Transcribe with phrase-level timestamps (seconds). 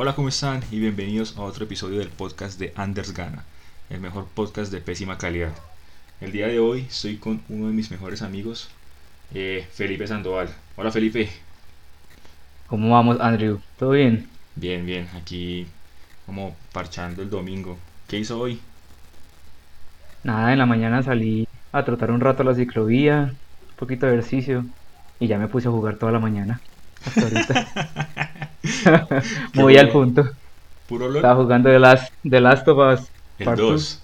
[0.00, 0.62] Hola, ¿cómo están?
[0.70, 3.42] Y bienvenidos a otro episodio del podcast de Anders Gana,
[3.90, 5.50] el mejor podcast de pésima calidad.
[6.20, 8.68] El día de hoy estoy con uno de mis mejores amigos,
[9.34, 10.50] eh, Felipe Sandoval.
[10.76, 11.28] Hola, Felipe.
[12.68, 13.58] ¿Cómo vamos, Andrew?
[13.76, 14.28] ¿Todo bien?
[14.54, 15.66] Bien, bien, aquí
[16.26, 17.76] como parchando el domingo.
[18.06, 18.60] ¿Qué hizo hoy?
[20.22, 23.34] Nada, en la mañana salí a trotar un rato a la ciclovía,
[23.70, 24.64] un poquito de ejercicio
[25.18, 26.60] y ya me puse a jugar toda la mañana.
[27.04, 28.47] Hasta ahorita.
[29.54, 30.28] Muy al punto.
[30.90, 33.08] Estaba jugando The Last, The Last of Us.
[33.38, 34.02] El Part 2.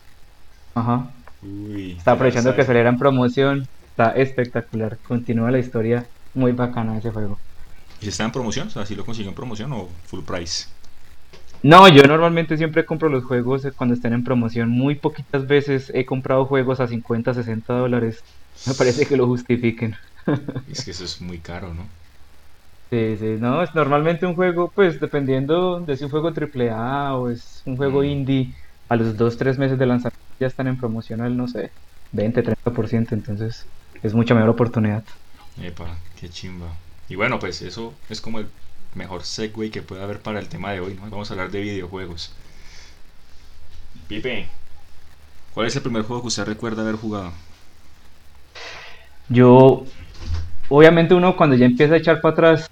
[0.74, 1.10] Ajá.
[1.42, 1.92] Uy.
[1.92, 3.68] Estaba aprovechando que saliera en promoción.
[3.90, 4.98] Está espectacular.
[5.06, 7.38] Continúa la historia muy bacana ese juego.
[8.00, 8.68] ¿Y si está en promoción?
[8.68, 10.66] O sea, ¿si lo consiguió en promoción o full price?
[11.62, 14.68] No, yo normalmente siempre compro los juegos eh, cuando estén en promoción.
[14.68, 18.22] Muy poquitas veces he comprado juegos a 50, 60 dólares.
[18.66, 19.96] Me parece que lo justifiquen.
[20.70, 21.86] Es que eso es muy caro, ¿no?
[22.90, 27.14] Sí, sí, no, es normalmente un juego, pues dependiendo de si un juego triple A
[27.16, 28.04] o es un juego Mm.
[28.04, 28.54] indie,
[28.88, 31.72] a los 2, 3 meses de lanzamiento ya están en promocional, no sé,
[32.10, 33.68] 20, 30%, entonces
[34.02, 35.04] es mucha mejor oportunidad.
[35.60, 36.76] Epa, qué chimba.
[37.08, 38.48] Y bueno, pues eso es como el
[38.94, 41.02] mejor segue que puede haber para el tema de hoy, ¿no?
[41.10, 42.32] Vamos a hablar de videojuegos.
[44.08, 44.48] Pipe,
[45.54, 47.32] ¿cuál es el primer juego que usted recuerda haber jugado?
[49.28, 49.84] Yo,
[50.68, 52.66] obviamente uno cuando ya empieza a echar para atrás,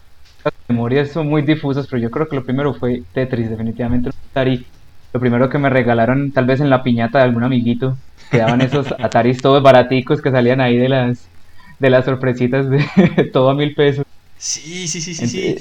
[0.44, 4.66] las memorias son muy difusas, pero yo creo que lo primero fue Tetris, definitivamente Atari.
[5.12, 7.98] Lo primero que me regalaron, tal vez en la piñata de algún amiguito,
[8.30, 11.30] quedaban esos Ataris todos baraticos que salían ahí de las,
[11.78, 12.84] de las sorpresitas de
[13.32, 14.04] todo a mil pesos.
[14.36, 15.54] Sí, sí, sí, sí, sí.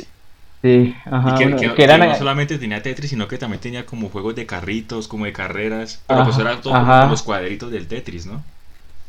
[0.64, 3.38] Sí, ajá, Y que, bueno, que- que que eran, no solamente tenía Tetris, sino que
[3.38, 6.04] también tenía como juegos de carritos, como de carreras.
[6.08, 7.00] Pero Ajá, pues era todo ajá.
[7.00, 8.44] como los cuadritos del Tetris, ¿no?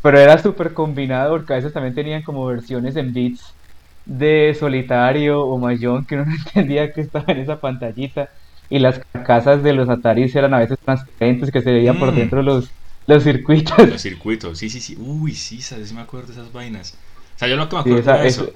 [0.02, 3.58] Pero era súper combinado porque a veces también tenían como versiones en bits
[4.04, 8.28] de solitario o Mahjong que uno no entendía que estaba en esa pantallita
[8.68, 12.12] y las carcasas de los Ataris eran a veces transparentes que se veían por Mm.
[12.14, 12.74] dentro los,
[13.06, 13.76] los circuitos.
[13.88, 14.96] Los circuitos, sí, sí, sí.
[14.98, 16.94] Uy, sí, sabes, sí me acuerdo de esas vainas.
[17.36, 18.52] O sea, yo lo que me Sí, acuerdo esa- de eso, es-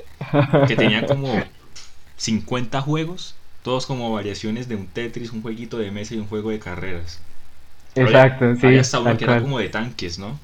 [0.66, 1.50] que tenían como
[2.16, 6.50] 50 juegos, todos como variaciones de un Tetris, un jueguito de mesa y un juego
[6.50, 7.20] de carreras.
[7.96, 10.38] Exacto, sí, Había hasta uno que era como de tanques, ¿no?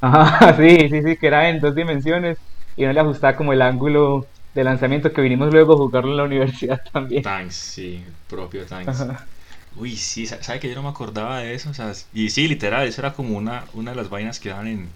[0.00, 2.38] Ajá, sí, sí, sí, que era en dos dimensiones
[2.74, 6.16] y no le ajustaba como el ángulo de lanzamiento que vinimos luego a jugarlo en
[6.18, 7.22] la universidad también.
[7.22, 9.06] Tanks, sí, propio Tanks.
[9.06, 9.30] Ajá.
[9.76, 11.70] Uy, sí, sa- ¿sabe que yo no me acordaba de eso?
[11.70, 14.68] O sea, y sí, literal, eso era como una, una de las vainas que daban
[14.68, 14.92] en,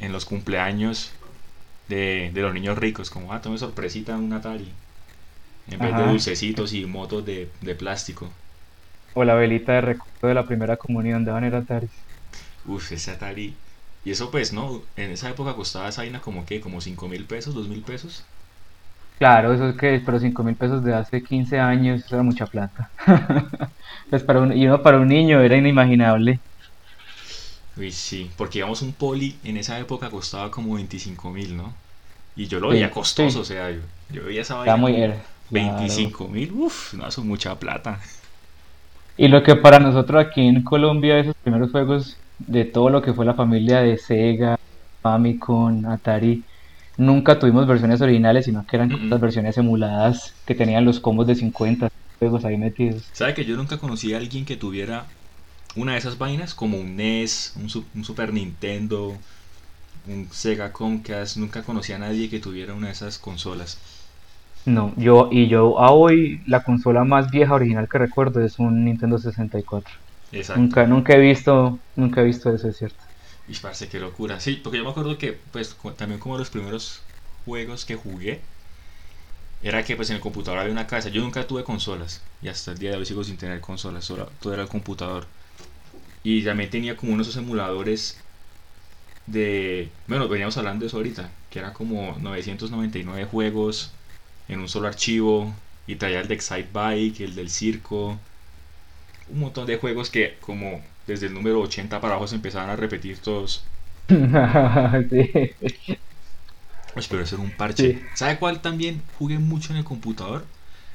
[0.00, 1.14] en los cumpleaños
[1.88, 4.74] de, de los niños ricos, como, ah, tome sorpresita un Atari.
[5.68, 8.34] En vez de dulcecitos y motos de, de plástico.
[9.12, 12.08] O la velita de recuerdo de la primera comunión daban era Ataris.
[12.64, 13.56] Uf, ese Atari.
[14.08, 14.82] Y eso pues, ¿no?
[14.96, 18.24] En esa época costaba esa vaina como que, como 5 mil pesos, 2 mil pesos.
[19.18, 22.46] Claro, eso es que, pero 5 mil pesos de hace 15 años, eso era mucha
[22.46, 22.92] plata.
[24.08, 26.40] Pues para un, y uno para un niño era inimaginable.
[27.76, 31.74] Uy, sí, porque digamos un poli en esa época costaba como 25 mil, ¿no?
[32.36, 33.42] Y yo lo Sí, veía costoso, sí.
[33.42, 33.80] o sea, yo,
[34.10, 36.10] yo veía esa vaina muy como era, claro.
[36.10, 38.00] 25 mil, uff, no, eso es mucha plata.
[39.16, 43.14] Y lo que para nosotros aquí en Colombia, esos primeros juegos de todo lo que
[43.14, 44.56] fue la familia de Sega,
[45.02, 46.46] Famicom, Atari,
[46.96, 51.34] nunca tuvimos versiones originales, sino que eran las versiones emuladas que tenían los combos de
[51.36, 51.88] 50
[52.20, 53.12] juegos ahí metidos.
[53.12, 55.08] ¿Sabe que yo nunca conocí a alguien que tuviera
[55.76, 56.54] una de esas vainas?
[56.54, 59.20] Como un NES, un, Su- un Super Nintendo,
[60.06, 61.36] un Sega Comcast.
[61.38, 63.78] Nunca conocí a nadie que tuviera una de esas consolas.
[64.66, 68.84] No, yo y yo a hoy la consola más vieja original que recuerdo es un
[68.84, 69.92] Nintendo 64.
[70.32, 70.62] Exacto.
[70.62, 73.02] Nunca, nunca he visto, nunca he visto eso, es cierto.
[73.48, 74.38] Y parce, qué locura.
[74.40, 77.00] Sí, porque yo me acuerdo que, pues, también como los primeros
[77.44, 78.40] juegos que jugué,
[79.62, 81.08] era que, pues, en el computador había una casa.
[81.08, 82.22] Yo nunca tuve consolas.
[82.40, 84.04] Y hasta el día de hoy sigo sin tener consolas.
[84.04, 85.26] Solo, todo era el computador.
[86.24, 88.22] Y también tenía como unos emuladores
[89.26, 89.92] de...
[90.06, 91.30] Bueno, veníamos hablando de eso ahorita.
[91.50, 93.92] Que era como 999 juegos
[94.48, 95.54] en un solo archivo.
[95.86, 98.18] Y traía el de Excite Bike, el del circo.
[99.28, 102.76] Un montón de juegos que como desde el número 80 para abajo se empezaban a
[102.76, 103.64] repetir todos.
[105.10, 105.72] Sí.
[106.94, 107.92] Uy, pero eso era un parche.
[107.92, 107.98] Sí.
[108.14, 110.44] ¿Sabe cuál también jugué mucho en el computador?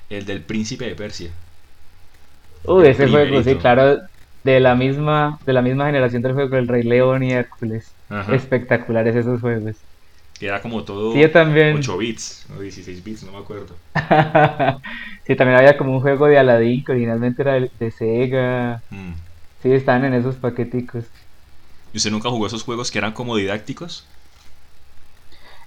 [0.09, 1.31] El del Príncipe de Persia.
[2.65, 3.97] Uy, ese juego, sí, claro,
[4.44, 7.95] de la misma, de la misma generación del juego del Rey León y Hércules.
[8.09, 8.33] Ajá.
[8.35, 9.85] Espectaculares esos juegos.
[10.39, 11.77] Que era como todo Sí, yo también.
[11.77, 13.75] 8 bits, o 16 bits, no me acuerdo.
[15.25, 18.81] Sí, también había como un juego de Aladdin que originalmente era de, Sega.
[18.89, 19.13] Mm.
[19.62, 21.06] Sí, estaban en esos paqueticos.
[21.94, 24.06] ¿Y usted nunca jugó esos juegos que eran como didácticos?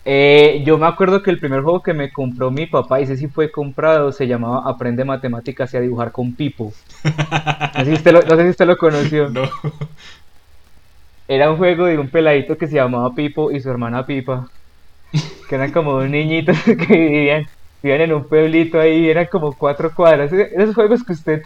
[0.04, 3.16] Eh, yo me acuerdo que el primer juego que me compró mi papá, y ese
[3.16, 6.72] sí fue comprado, se llamaba Aprende Matemáticas y a dibujar con Pipo.
[7.02, 9.28] No sé si usted lo, no sé si usted lo conoció.
[9.30, 9.50] No.
[11.28, 14.48] Era un juego de un peladito que se llamaba Pipo y su hermana Pipa.
[15.46, 17.44] Que eran como dos niñitos que vivían,
[17.82, 20.32] vivían en un pueblito ahí, eran como cuatro cuadras.
[20.32, 21.40] E- Esos juegos que usted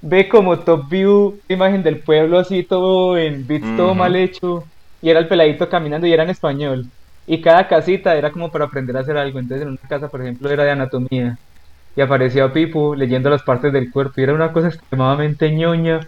[0.00, 4.64] ve como top view, imagen del pueblo así todo en bits, todo mal hecho.
[5.00, 6.92] Y era el peladito caminando y era en español.
[7.26, 9.38] Y cada casita era como para aprender a hacer algo.
[9.38, 11.38] Entonces en una casa, por ejemplo, era de anatomía.
[11.96, 14.14] Y aparecía Pipo leyendo las partes del cuerpo.
[14.18, 16.00] Y era una cosa extremadamente ñoña.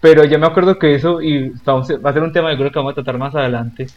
[0.00, 2.78] Pero yo me acuerdo que eso, y va a ser un tema que creo que
[2.78, 3.94] vamos a tratar más adelante,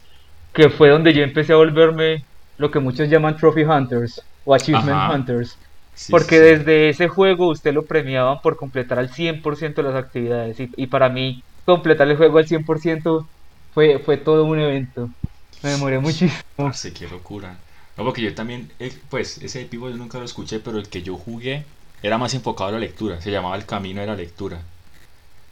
[0.53, 2.17] que fue donde yo empecé a volverme
[2.57, 5.07] lo que muchos llaman Trophy Hunters o Achievement Ajá.
[5.07, 5.59] Hunters.
[5.93, 6.39] Sí, Porque sí.
[6.39, 10.59] desde ese juego usted lo premiaban por completar al 100% las actividades.
[10.59, 13.29] Y, y para mí, completar el juego al 100%
[13.71, 15.09] fue, fue todo un evento.
[15.61, 16.41] Me demoré muchísimo.
[16.55, 17.59] Parce, qué locura.
[17.97, 20.89] No, porque yo también, eh, pues, ese de Pipo yo nunca lo escuché, pero el
[20.89, 21.65] que yo jugué
[22.01, 23.21] era más enfocado a la lectura.
[23.21, 24.61] Se llamaba El Camino de la Lectura.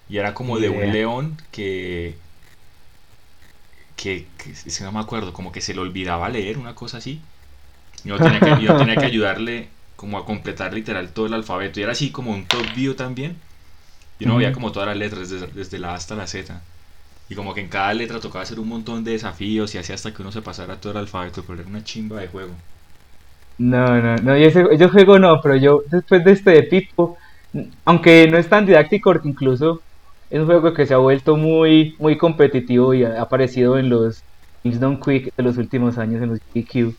[0.10, 2.18] Y era como de un león que,
[4.02, 6.98] que, que- es que no me acuerdo, como que se le olvidaba leer, una cosa
[6.98, 7.26] así.
[8.04, 11.80] Yo tenía que, yo tenía que ayudarle como a completar literal todo el alfabeto.
[11.80, 13.42] Y era así como un top view también.
[14.20, 14.54] Y uno veía Ujú.
[14.54, 16.64] como todas las letras, desde, desde la A hasta la Z.
[17.30, 20.14] Y como que en cada letra tocaba hacer un montón de desafíos y así hasta
[20.14, 22.58] que uno se pasara todo el alfabeto, pero era una chimba de juego.
[23.58, 27.16] No, no, no, y ese, yo juego no, pero yo después de este de Pipo,
[27.86, 29.82] aunque no es tan didáctico, porque incluso
[30.32, 34.26] es un juego que se ha vuelto muy, muy competitivo y ha aparecido en los
[34.64, 36.96] Games Done Quick de los últimos años, en los GQ,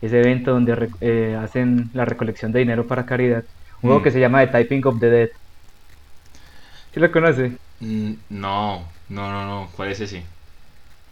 [0.00, 3.44] ese evento donde eh, hacen la recolección de dinero para caridad.
[3.82, 4.02] Un juego Mm.
[4.02, 5.28] que se llama The Typing of the Dead.
[6.92, 7.56] ¿Sí lo conoce?
[7.80, 9.72] Mm, no, no, no, no.
[9.74, 10.24] ¿Cuál es ese?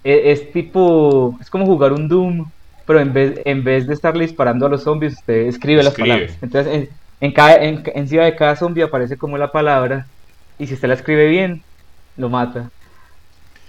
[0.02, 2.50] E- Es, tipo, es como jugar un Doom,
[2.86, 6.38] pero en vez, en vez de estarle disparando a los zombies, usted escribe las palabras.
[6.40, 6.88] Entonces, en,
[7.20, 10.06] en cada, en, encima de cada zombie aparece como la palabra,
[10.58, 11.64] y si usted la escribe bien,
[12.16, 12.70] lo mata.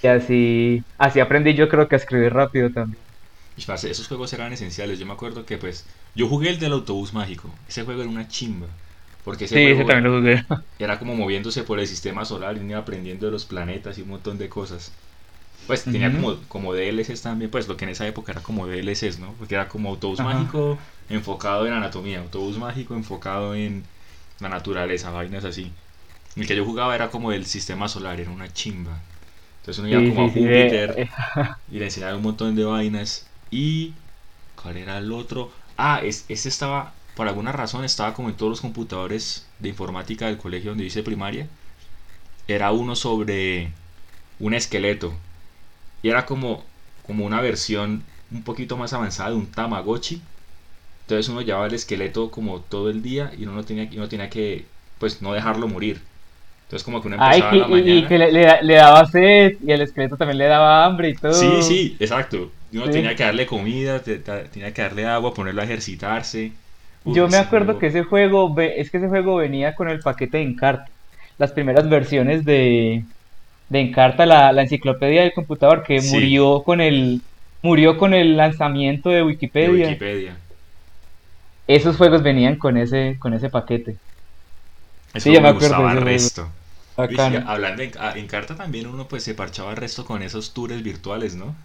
[0.02, 3.06] Y así, así aprendí yo creo que a escribir rápido también.
[3.56, 5.00] Y, parce, esos juegos eran esenciales.
[5.00, 7.58] Yo me acuerdo que pues yo jugué el del autobús mágico.
[7.68, 8.70] Ese juego era una chimba.
[9.24, 10.42] Porque ese juego lo jugué.
[10.80, 14.10] era como moviéndose por el sistema solar y iba aprendiendo de los planetas y un
[14.10, 14.94] montón de cosas.
[15.68, 19.20] Pues tenía como, como DLCs también, pues lo que en esa época era como DLCs,
[19.20, 19.36] ¿no?
[19.38, 20.28] Porque era como autobús Ajá.
[20.30, 20.80] mágico
[21.10, 23.90] enfocado en anatomía, autobús mágico enfocado en
[24.40, 25.76] la naturaleza, vainas así.
[26.38, 29.04] El que yo jugaba era como del sistema solar, era una chimba.
[29.58, 31.10] Entonces uno iba Sí, como sí, a sí, Júpiter eh,
[31.68, 33.32] y le enseñaba un montón de vainas.
[33.52, 33.96] Y.
[34.62, 35.54] ¿Cuál era el otro?
[35.78, 36.96] Ah, es, ese estaba.
[37.16, 41.04] Por alguna razón estaba como en todos los computadores de informática del colegio donde hice
[41.04, 41.50] primaria.
[42.48, 43.74] Era uno sobre
[44.40, 45.22] un esqueleto.
[46.02, 46.72] Y era como,
[47.04, 50.24] como una versión un poquito más avanzada de un Tamagotchi.
[51.02, 54.30] Entonces uno llevaba el esqueleto como todo el día y uno no tenía, uno tenía
[54.30, 56.08] que, pues, no dejarlo morir.
[56.68, 58.08] Entonces como que uno Ay, empezaba que- en la y, y mañana.
[58.10, 61.14] que le, le da- le daba sed, y el esqueleto también le daba hambre y
[61.16, 61.34] todo.
[61.34, 62.52] Sí, sí, exacto.
[62.74, 62.92] Uno Sí.
[62.92, 66.52] tenía que darle comida, te- te- tenía que darle agua, ponerlo a ejercitarse.
[67.06, 70.02] Uy, Yo me acuerdo juego- que ese juego, es que ese juego venía con el
[70.02, 70.88] paquete de Encarta.
[71.38, 73.06] Las primeras versiones de,
[73.70, 76.14] de Encarta, la, la enciclopedia del computador, que Sí.
[76.14, 77.22] murió con el,
[77.62, 79.88] murió con el lanzamiento de de Wikipedia.
[79.88, 80.36] Wikipedia.
[81.68, 83.96] Esos juegos venían con ese, con ese paquete.
[85.14, 86.06] Eso Sí, me me acuerdo gustaba juego.
[86.06, 86.48] resto.
[87.46, 90.84] Hablando en, ah, en carta también uno pues se parchaba el resto con esos tours
[90.84, 91.56] virtuales, ¿no?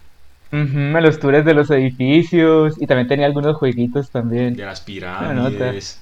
[1.01, 4.55] Los tours de los edificios y también tenía algunos jueguitos también.
[4.55, 5.99] De las pirámides.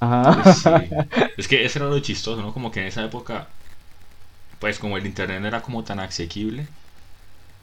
[0.00, 0.42] Ajá.
[0.42, 0.70] Pues, sí.
[1.36, 2.52] Es que eso era lo chistoso, ¿no?
[2.52, 3.48] Como que en esa época,
[4.60, 6.68] pues como el internet no era como tan asequible,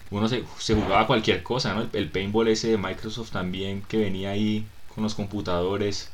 [0.10, 1.82] uno se, se jugaba cualquier cosa, ¿no?
[1.82, 6.10] El, el paintball ese de Microsoft también que venía ahí con los computadores.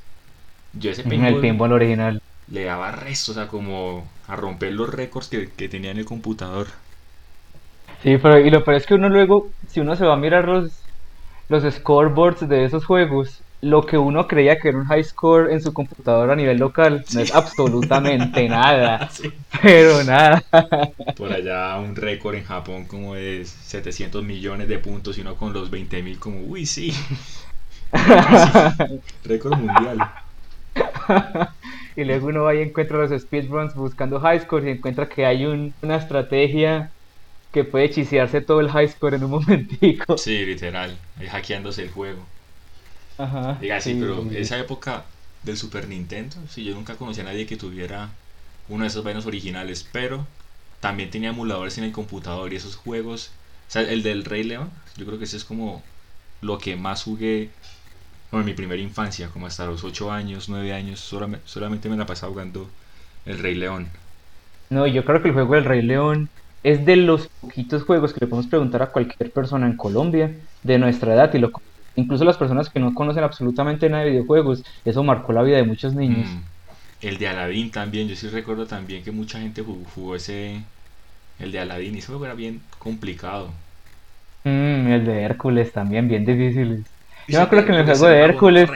[0.74, 2.20] Yo ese paintball El pinball original.
[2.48, 6.06] Le daba resto, o sea, como a romper los récords que, que tenía en el
[6.06, 6.68] computador.
[8.02, 10.48] Sí, pero y lo peor es que uno luego, si uno se va a mirar
[10.48, 10.84] los,
[11.50, 15.62] los scoreboards de esos juegos, lo que uno creía que era un high score en
[15.62, 19.34] su computador a nivel local no es absolutamente nada, Sí.
[19.62, 20.44] pero nada.
[21.16, 25.54] Por allá un récord en Japón como de 700 millones de puntos y uno con
[25.54, 26.94] los 20.000 como, uy, sí.
[29.24, 30.08] récord mundial.
[31.96, 35.46] Y luego uno va y encuentra los speedruns buscando high score y encuentra que hay
[35.46, 36.94] un- una estrategia
[37.52, 40.16] que puede chisearse todo el high score en un momentico.
[40.16, 42.28] Sí, literal, ahí hackeándose el juego.
[43.18, 44.30] Ajá, Diga, sí, sí, pero sí.
[44.32, 45.06] esa época
[45.44, 48.10] del Super Nintendo, sí, yo nunca conocí a nadie que tuviera
[48.68, 50.28] uno de esos vainos originales, pero
[50.80, 53.32] también tenía emuladores en el computador y esos juegos,
[53.68, 55.84] o sea, el del Rey León, yo creo que ese es como
[56.42, 57.52] lo que más jugué
[58.40, 62.06] en mi primera infancia, como hasta los 8 años, 9 años, solamente, solamente me la
[62.06, 62.70] pasaba jugando
[63.26, 63.88] El Rey León.
[64.70, 66.30] No, yo creo que el juego del Rey León
[66.64, 70.32] es de los poquitos juegos que le podemos preguntar a cualquier persona en Colombia
[70.64, 71.52] de nuestra edad y lo
[71.96, 75.64] incluso las personas que no conocen absolutamente nada de videojuegos, eso marcó la vida de
[75.64, 76.28] muchos niños.
[76.28, 77.06] Mm.
[77.06, 80.62] El de Aladdin también, yo sí recuerdo también que mucha gente jugó, ese
[81.40, 83.50] el de Aladdin y ese juego era bien complicado.
[84.46, 86.86] Mm, el de Hércules también, bien difícil.
[87.28, 88.70] Yo me acuerdo que en el juego de Hércules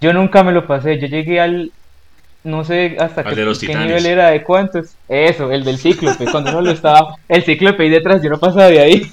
[0.00, 1.72] yo nunca me lo pasé, yo llegué al
[2.44, 3.34] no sé hasta qué,
[3.74, 4.90] nivel era de cuántos.
[5.08, 8.68] Eso, el del cíclope, cuando uno lo estaba, el cíclope ahí detrás, yo no pasaba
[8.68, 9.10] de ahí.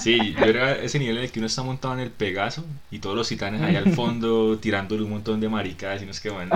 [0.00, 2.98] Sí, yo era ese nivel en el que uno está montado en el Pegaso y
[2.98, 6.30] todos los titanes ahí al fondo tirándole un montón de maricadas y no es que
[6.30, 6.54] bueno.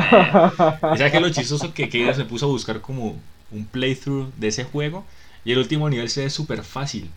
[0.81, 3.17] ¿Sabes que lo chistoso que Keira se puso a buscar como
[3.51, 5.05] un playthrough de ese juego
[5.45, 7.11] y el último nivel se ve súper fácil.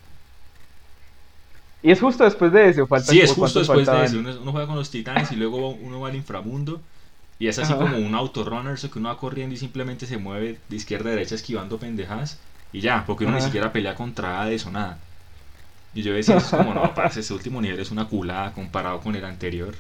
[1.84, 4.20] Y es justo después de eso, falta Sí, es justo después de eso.
[4.20, 6.82] Uno, juega con los titanes y luego uno va al inframundo
[7.40, 10.62] y es así como un autorunner, eso que uno va corriendo y simplemente se mueve
[10.70, 14.66] de izquierda a derecha esquivando pendejadas y ya, porque uno ni siquiera pelea contra Hades
[14.66, 15.00] o nada.
[15.94, 19.16] Y yo decía, es como, no, parce, ese último nivel es una culada comparado con
[19.16, 19.76] el anterior.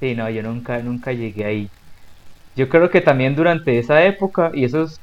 [0.00, 1.68] Sí, no, yo nunca, nunca llegué ahí.
[2.56, 5.00] Yo creo que también durante esa época, y eso es,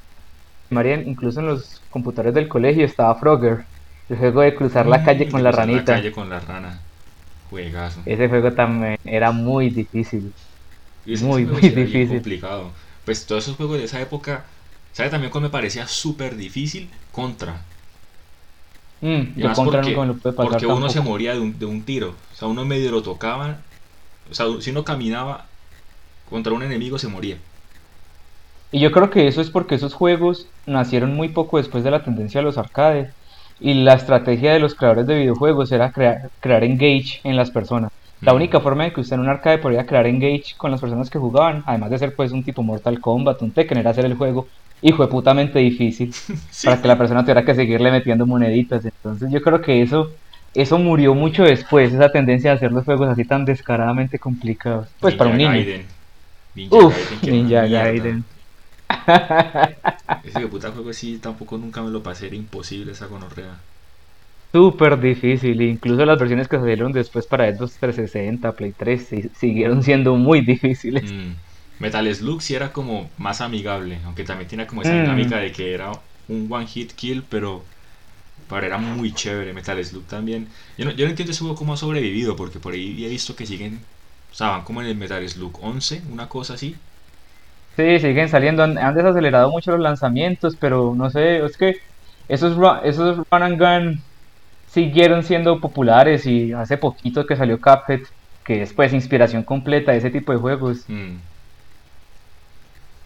[0.70, 3.68] Marian, incluso en los computadores del colegio estaba Frogger,
[4.10, 5.94] el juego de cruzar la calle mm, con la ranita.
[5.94, 6.80] La calle con la rana.
[7.50, 8.01] Juegazo.
[8.06, 10.34] Ese juego también era muy difícil
[11.18, 12.08] muy, muy difícil.
[12.08, 12.72] complicado.
[13.06, 14.44] Pues todos esos juegos de esa época,
[14.94, 16.89] ¿sabe también cómo me parecía súper difícil?
[17.12, 17.62] Contra.
[19.01, 22.13] Mm, contra porque, lo pasar porque uno se moría de un, de un tiro.
[22.34, 23.58] O sea, uno medio lo tocaba.
[24.30, 25.46] O sea, si uno caminaba
[26.30, 27.38] contra un enemigo, se moría.
[28.72, 32.04] Y yo creo que eso es porque esos juegos nacieron muy poco después de la
[32.04, 33.12] tendencia de los arcades.
[33.62, 37.92] Y la estrategia de los creadores de videojuegos era crear, crear engage en las personas.
[38.22, 41.10] La única forma de que usted en un arcade podía crear engage con las personas
[41.10, 44.16] que jugaban, además de ser pues un tipo Mortal Kombat, un Tekken, era hacer el
[44.16, 44.48] juego
[44.82, 46.13] hijo de putamente difícil
[46.63, 48.84] para que la persona tuviera que seguirle metiendo moneditas.
[48.84, 50.10] Entonces yo creo que eso
[50.54, 54.88] eso murió mucho después, esa tendencia de hacer los juegos así tan descaradamente complicados.
[55.00, 55.63] Pues para un niño.
[56.56, 58.24] Ninja Uf, Ninja Gaiden.
[60.24, 63.58] Ese puta juego sí tampoco nunca me lo pasé, era imposible esa gonorrea.
[64.51, 70.16] Súper difícil, incluso las versiones que salieron después para Xbox 360, Play 3, siguieron siendo
[70.16, 71.12] muy difíciles.
[71.12, 71.34] Mm.
[71.80, 75.01] Metal Slug sí era como más amigable, aunque también tiene como esa mm.
[75.01, 75.92] dinámica de que era
[76.28, 77.63] un one hit kill, pero,
[78.50, 79.54] pero era muy chévere.
[79.54, 80.48] Metal Slug también.
[80.78, 83.36] Yo no, yo no entiendo ese juego cómo ha sobrevivido, porque por ahí he visto
[83.36, 83.80] que siguen,
[84.32, 86.75] o sea, van como en el Metal Slug 11, una cosa así.
[87.76, 91.78] Sí, siguen saliendo, han, desacelerado mucho los lanzamientos, pero no sé, es que
[92.28, 94.04] esos, esos run and gun
[94.72, 98.02] siguieron siendo populares y hace poquito que salió Cuphead,
[98.44, 100.84] que es pues inspiración completa de ese tipo de juegos.
[100.88, 101.18] Mm.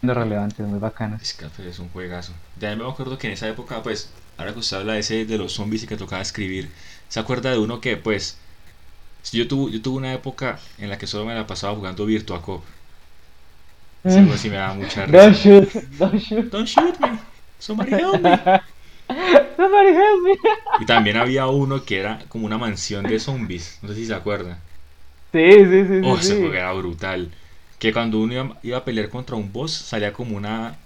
[0.00, 1.22] Siendo relevantes, muy bacanos.
[1.22, 2.32] Es Cuphead es un juegazo.
[2.60, 5.38] Ya me acuerdo que en esa época, pues, ahora que usted habla de ese de
[5.38, 6.70] los zombies y que tocaba escribir,
[7.08, 8.38] ¿se acuerda de uno que pues
[9.32, 12.42] yo tuve, yo tuve una época en la que solo me la pasaba jugando Virtua
[12.42, 12.62] Cop.
[14.04, 14.32] Ese mm.
[14.36, 15.18] sí me daba mucha risa.
[15.18, 16.50] Don't shoot, don't shoot.
[16.50, 17.18] Don't shoot me.
[17.58, 18.60] Somebody help me.
[20.80, 23.78] Y también había uno que era como una mansión de zombies.
[23.82, 24.58] No sé si se acuerda.
[25.32, 26.00] Sí, sí, sí.
[26.04, 27.30] Oh, ese juego era brutal.
[27.78, 30.76] Que cuando uno iba, a pelear contra un boss, salía como una.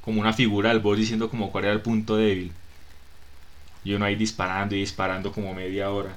[0.00, 2.52] Como una figura del boss diciendo como cuál era el punto débil.
[3.84, 6.16] Y uno ahí disparando y disparando como media hora.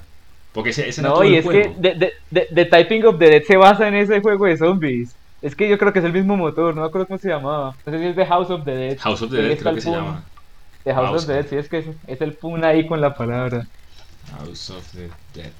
[0.52, 3.94] Porque ese, ese no, y es que The, Typing of the Dead se basa en
[3.94, 5.14] ese juego de zombies.
[5.42, 7.74] Es que yo creo que es el mismo motor, no me acuerdo cómo se llamaba.
[7.86, 8.98] No sé si es The House of the Dead.
[8.98, 10.22] House of the Dead creo que se llama.
[10.84, 13.66] The House, of the Dead, sí, es que es, el pun ahí con la palabra.
[14.38, 15.52] House of the Dead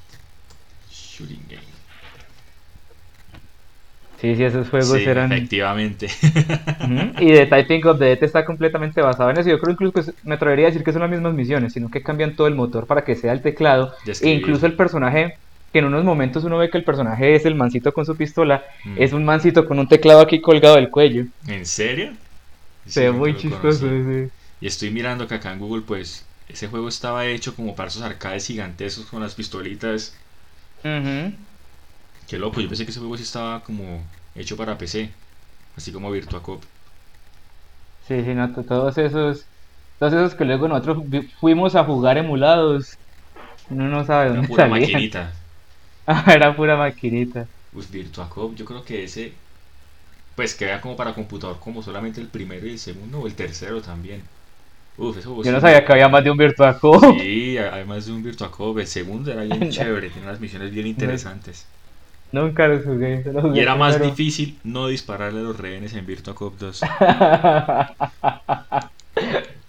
[0.90, 1.80] Shooting Game.
[4.20, 5.32] Sí, sí, esos juegos sí, eran.
[5.32, 6.08] Efectivamente.
[7.20, 9.49] Y The Typing of the Dead está completamente basado en eso.
[9.49, 12.02] Yo creo incluso que me atrevería a decir que son las mismas misiones, sino que
[12.02, 13.94] cambian todo el motor para que sea el teclado.
[14.06, 15.38] E incluso el personaje,
[15.72, 18.64] que en unos momentos uno ve que el personaje es el mancito con su pistola,
[18.84, 18.96] mm.
[18.98, 21.26] es un mancito con un teclado aquí colgado del cuello.
[21.46, 22.12] ¿En serio?
[22.86, 23.88] Se ve muy chistoso.
[23.88, 24.30] Sí.
[24.60, 28.02] Y estoy mirando que acá en Google, pues, ese juego estaba hecho como para esos
[28.02, 30.16] arcades gigantescos con las pistolitas.
[30.82, 34.02] Qué loco, yo pensé que ese juego sí estaba como
[34.34, 35.10] hecho para PC,
[35.76, 36.62] así como Virtua Cop.
[38.08, 39.44] Sí, sí, no, todos esos,
[39.98, 41.04] todos esos que luego nosotros
[41.38, 42.98] fuimos a jugar emulados,
[43.68, 45.32] uno no sabe dónde pura maquinita.
[46.26, 47.49] Era pura maquinita.
[47.73, 49.38] Pues Virtua Cop, yo creo que ese,
[50.35, 53.83] pues que como para computador como solamente el primero y el segundo o el tercero
[53.83, 54.29] también.
[54.97, 57.05] Uf, eso Yo no sabía que había más de un Virtua Cop.
[57.05, 60.87] Sí, además de un Virtua Cop, el segundo era bien chévere, tenía unas misiones bien
[60.87, 61.67] interesantes.
[62.33, 64.00] Nunca los jugué, solo jugué Y era más primero.
[64.00, 66.81] difícil no dispararle a los rehenes en Virtua Cop 2.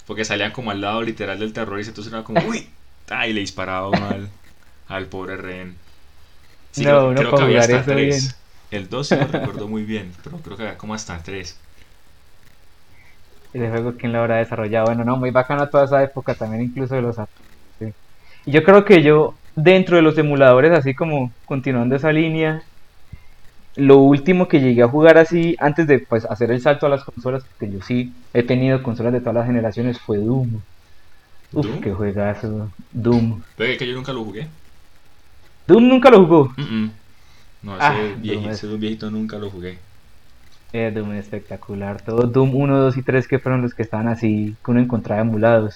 [0.05, 2.67] Porque salían como al lado literal del terrorista, entonces era como, uy,
[3.09, 4.29] ah, y le disparaba uno al,
[4.87, 5.77] al pobre rehén.
[6.71, 8.43] Sí, No, creo, uno creo para que jugar eso tres.
[8.69, 11.61] El 2 sí lo recuerdo muy bien, pero creo que había como hasta tres.
[13.53, 14.87] Ese juego, ¿quién lo habrá desarrollado?
[14.87, 17.15] Bueno, no, muy bacano toda esa época, también incluso de los
[17.79, 17.87] sí.
[18.45, 22.61] Y yo creo que yo, dentro de los emuladores, así como continuando esa línea,
[23.75, 27.03] lo último que llegué a jugar así, antes de pues hacer el salto a las
[27.03, 30.63] consolas, porque yo sí he tenido consolas de todas las generaciones, fue Doom.
[31.53, 31.81] Uf, ¿Doom?
[31.81, 32.73] qué juegazo.
[32.91, 33.43] Doom.
[33.55, 34.51] Pero que yo nunca lo jugué.
[35.71, 36.53] Doom nunca lo jugó.
[36.57, 36.91] Mm, mm.
[37.63, 39.79] No, ese, Ah, viejito, Doom es- ese viejito nunca lo jugué.
[40.73, 42.01] Eh, Doom es espectacular.
[42.03, 45.21] Todo Doom 1, 2 y 3 que fueron los que estaban así, que uno encontraba
[45.21, 45.75] emulados.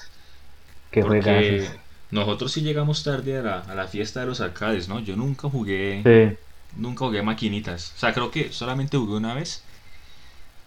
[0.92, 1.80] Porque juegazos.
[2.12, 5.00] nosotros sí llegamos tarde a la, a la fiesta de los arcades, ¿no?
[5.00, 6.38] Yo nunca jugué, Sí.
[6.78, 7.94] nunca jugué maquinitas.
[7.96, 9.64] O sea, creo que solamente jugué una vez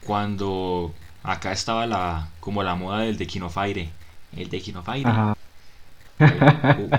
[0.07, 3.89] cuando acá estaba la como la moda del de King Fire,
[4.37, 5.35] el de King Fire, Ajá.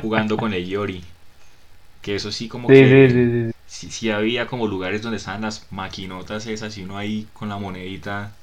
[0.02, 1.04] jugando con el Yori.
[2.02, 3.52] Que eso sí como Sí, que sí, sí,
[3.92, 4.10] sí.
[4.12, 8.38] había como lugares donde estaban las maquinotas esas y uno ahí con la monedita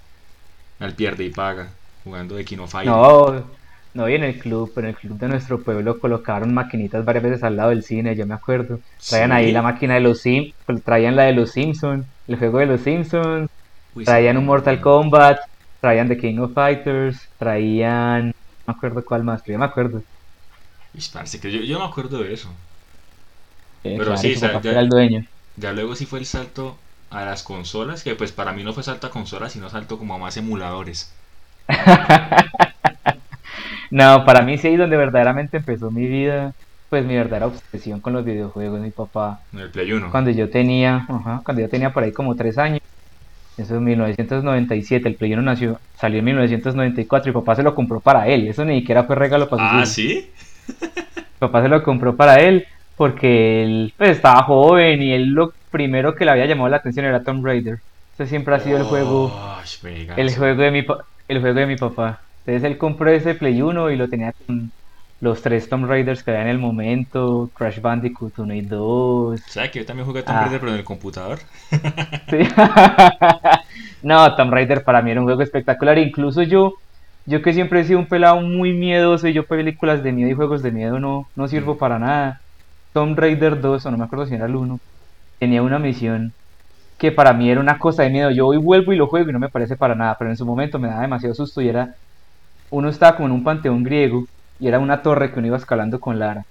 [0.80, 3.02] al pierde y paga jugando de King Fire.
[3.02, 3.58] No,
[3.94, 7.42] no, y en el club, en el club de nuestro pueblo colocaron maquinitas varias veces
[7.42, 8.78] al lado del cine, yo me acuerdo.
[9.06, 10.44] Traían ahí la máquina de los Sim,
[10.84, 13.48] traían la de los Simpsons, el juego de los Simpsons,
[13.94, 15.38] Uy, traían un Mortal Kombat,
[15.80, 18.32] traían The King of Fighters, traían, no
[18.66, 20.04] me acuerdo cuál más, pero yo me acuerdo.
[21.40, 22.56] Que yo, yo me acuerdo de eso.
[23.86, 25.24] Eh, Pero claro, sí, ya- era el dueño.
[25.56, 26.76] Ya luego sí fue el salto
[27.10, 30.14] a las consolas, que pues para mí no fue salto a consolas, sino salto como
[30.14, 31.12] a más emuladores.
[33.90, 36.52] No, para mí sí ahí donde verdaderamente empezó mi vida,
[36.90, 39.40] pues mi verdadera obsesión con los videojuegos, mi papá.
[39.52, 40.10] En el Play 1.
[40.10, 42.80] Cuando yo tenía, ajá, cuando yo tenía por ahí como tres años,
[43.56, 48.00] eso es 1997, el Play 1 nació, salió en 1994 y papá se lo compró
[48.00, 49.86] para él, eso ni siquiera fue regalo para su Ah.
[49.86, 50.30] ¿sí?
[51.38, 56.14] Papá se lo compró para él porque él pues, estaba joven y él lo primero
[56.14, 57.78] que le había llamado la atención era Tomb Raider.
[58.14, 59.32] Ese siempre ha sido el juego,
[60.16, 60.84] el juego de mi
[61.28, 62.20] el juego de mi papá.
[62.46, 64.70] Entonces él compró ese Play 1 y lo tenía con
[65.20, 69.40] los tres Tomb Raiders que había en el momento, Crash Bandicoot 1 y 2.
[69.48, 70.42] ¿Sabes que yo también jugué Tomb Ah.
[70.42, 71.38] Raider pero en el computador?
[72.30, 72.38] Sí.
[74.02, 75.98] No, Tomb Raider para mí era un juego espectacular.
[75.98, 76.74] Incluso yo,
[77.24, 80.34] yo que siempre he sido un pelado muy miedoso y yo películas de miedo y
[80.34, 81.78] juegos de miedo no, no sirvo Mm.
[81.78, 82.40] para nada.
[82.96, 84.80] Tomb Raider 2, o no me acuerdo si era el 1,
[85.38, 86.32] tenía una misión
[86.96, 88.30] que para mí era una cosa de miedo.
[88.30, 90.46] Yo hoy vuelvo y lo juego y no me parece para nada, pero en su
[90.46, 91.94] momento me daba demasiado susto y era,
[92.70, 94.24] uno estaba como en un panteón griego
[94.58, 96.46] y era una torre que uno iba escalando con Lara.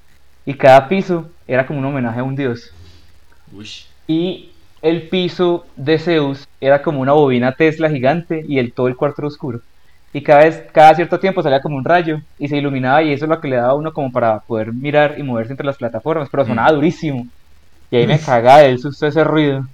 [0.45, 2.71] Y cada piso era como un homenaje a un dios.
[3.51, 3.67] Uy.
[4.05, 4.51] Y
[4.83, 9.25] el piso de Zeus era como una bobina Tesla gigante y el, todo el cuarto
[9.25, 9.61] oscuro.
[10.15, 13.25] Y cada vez, cada cierto tiempo salía como un rayo y se iluminaba y eso
[13.25, 15.77] es lo que le daba a uno como para poder mirar y moverse entre las
[15.77, 16.75] plataformas, pero sonaba Mm.
[16.75, 17.29] durísimo.
[17.91, 19.67] Y ahí me cagaba del susto ese ruido.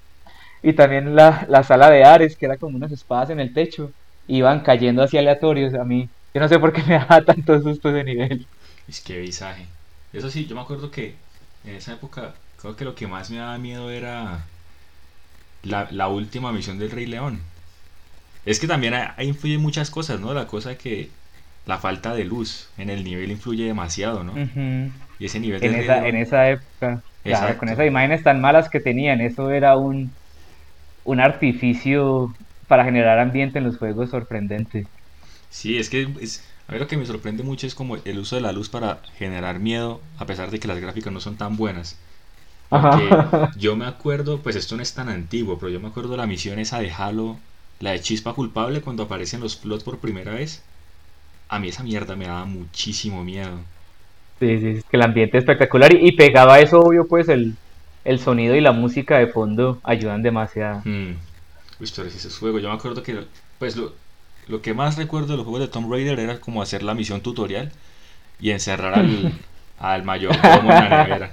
[0.64, 3.94] Y también la, la sala de Ares, que era como unas espadas en el techo,
[4.28, 6.12] iban cayendo así aleatorios a mí.
[6.34, 8.48] Yo no sé por qué me daba tanto susto ese nivel.
[8.88, 9.68] Es que visaje.
[10.14, 11.16] Eso sí, yo me acuerdo que
[11.64, 14.52] en esa época creo que lo que más me daba miedo era
[15.64, 17.51] la, la última misión del Rey León.
[18.46, 20.34] Es que también ahí influyen muchas cosas, ¿no?
[20.34, 21.12] La cosa que
[21.66, 24.42] la falta de luz en el nivel influye demasiado, ¿no?
[25.20, 28.70] Y ese nivel en del esa, en esa época, claro, con esas imágenes tan malas
[28.70, 30.18] que tenían, eso era un,
[31.04, 34.90] un artificio para generar ambiente en los juegos sorprendente.
[35.50, 38.36] Sí, es que es, a mí lo que me sorprende mucho es como el uso
[38.36, 41.58] de la luz para generar miedo, a pesar de que las gráficas no son tan
[41.58, 42.00] buenas.
[42.70, 43.52] Porque Ajá.
[43.58, 46.60] yo me acuerdo, pues esto no es tan antiguo, pero yo me acuerdo la misión
[46.60, 47.40] esa de Halo,
[47.82, 50.64] la de Chispa Culpable, cuando aparecen los plots por primera vez.
[51.50, 53.60] A mí esa mierda me daba muchísimo miedo.
[54.40, 57.28] Sí, sí, es que el ambiente es espectacular y, y pegado a eso, obvio, pues
[57.28, 57.56] el,
[58.06, 60.82] el sonido y la música de fondo ayudan demasiado.
[60.86, 61.16] Hmm.
[61.80, 63.26] Uy, pero si esos juegos, yo me acuerdo que,
[63.60, 63.94] pues lo,
[64.48, 67.22] lo que más recuerdo de los juegos de Tomb Raider era como hacer la misión
[67.22, 67.72] tutorial
[68.40, 69.34] y encerrar al,
[69.80, 71.32] al mayordomo en la nevera.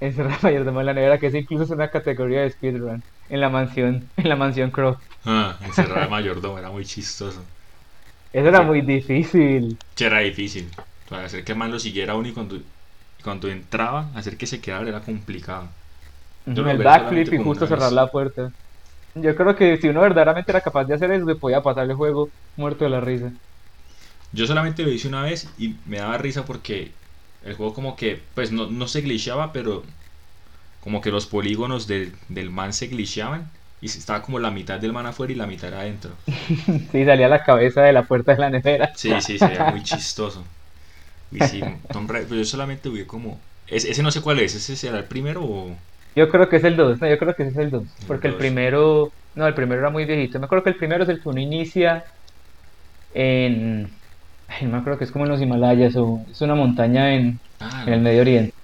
[0.00, 3.48] Encerrar mayordomo en la nevera, que eso incluso es una categoría de speedrun en la
[3.48, 5.02] mansión, en la mansión Croft.
[5.24, 7.44] Ah, encerrar al mayordomo era muy chistoso.
[8.32, 8.62] Eso era Sí.
[8.62, 9.78] muy difícil.
[9.96, 10.66] Che, era difícil.
[11.08, 12.62] Para hacer que el man lo siguiera a uno y cuando,
[13.22, 15.74] cuando entraba, hacer que se quedara era complicado.
[16.46, 17.92] Yo el backflip y justo cerrar vez.
[17.92, 18.50] la puerta.
[19.14, 21.96] Yo creo que si uno verdaderamente era capaz de hacer eso, se podía pasar el
[21.96, 23.32] juego muerto de la risa.
[24.32, 26.98] Yo solamente lo hice una vez y me daba risa porque
[27.40, 29.84] el juego como que, pues no, no se glitchaba, pero
[30.80, 34.92] como que los polígonos del, del man se glitchaban y estaba como la mitad del
[34.92, 36.16] man afuera y la mitad adentro.
[36.90, 38.90] sí, salía la cabeza de la puerta de la nevera.
[38.94, 40.44] Sí, sí, sería muy chistoso.
[41.30, 43.40] Y sí, Tomb Raider, pero yo solamente vi como...
[43.66, 45.76] Ese, ese no sé cuál es, ¿ese será el primero o...?
[46.14, 48.28] Yo creo que es el 2, no, yo creo que ese es el 2, porque
[48.28, 50.38] el primero, no, el primero era muy viejito.
[50.40, 52.04] Me acuerdo que el primero es el que uno inicia
[53.10, 54.00] en,
[54.46, 57.40] ay, no me acuerdo que es como en los Himalayas o es una montaña en,
[57.60, 58.54] Ah, en el Medio Oriente.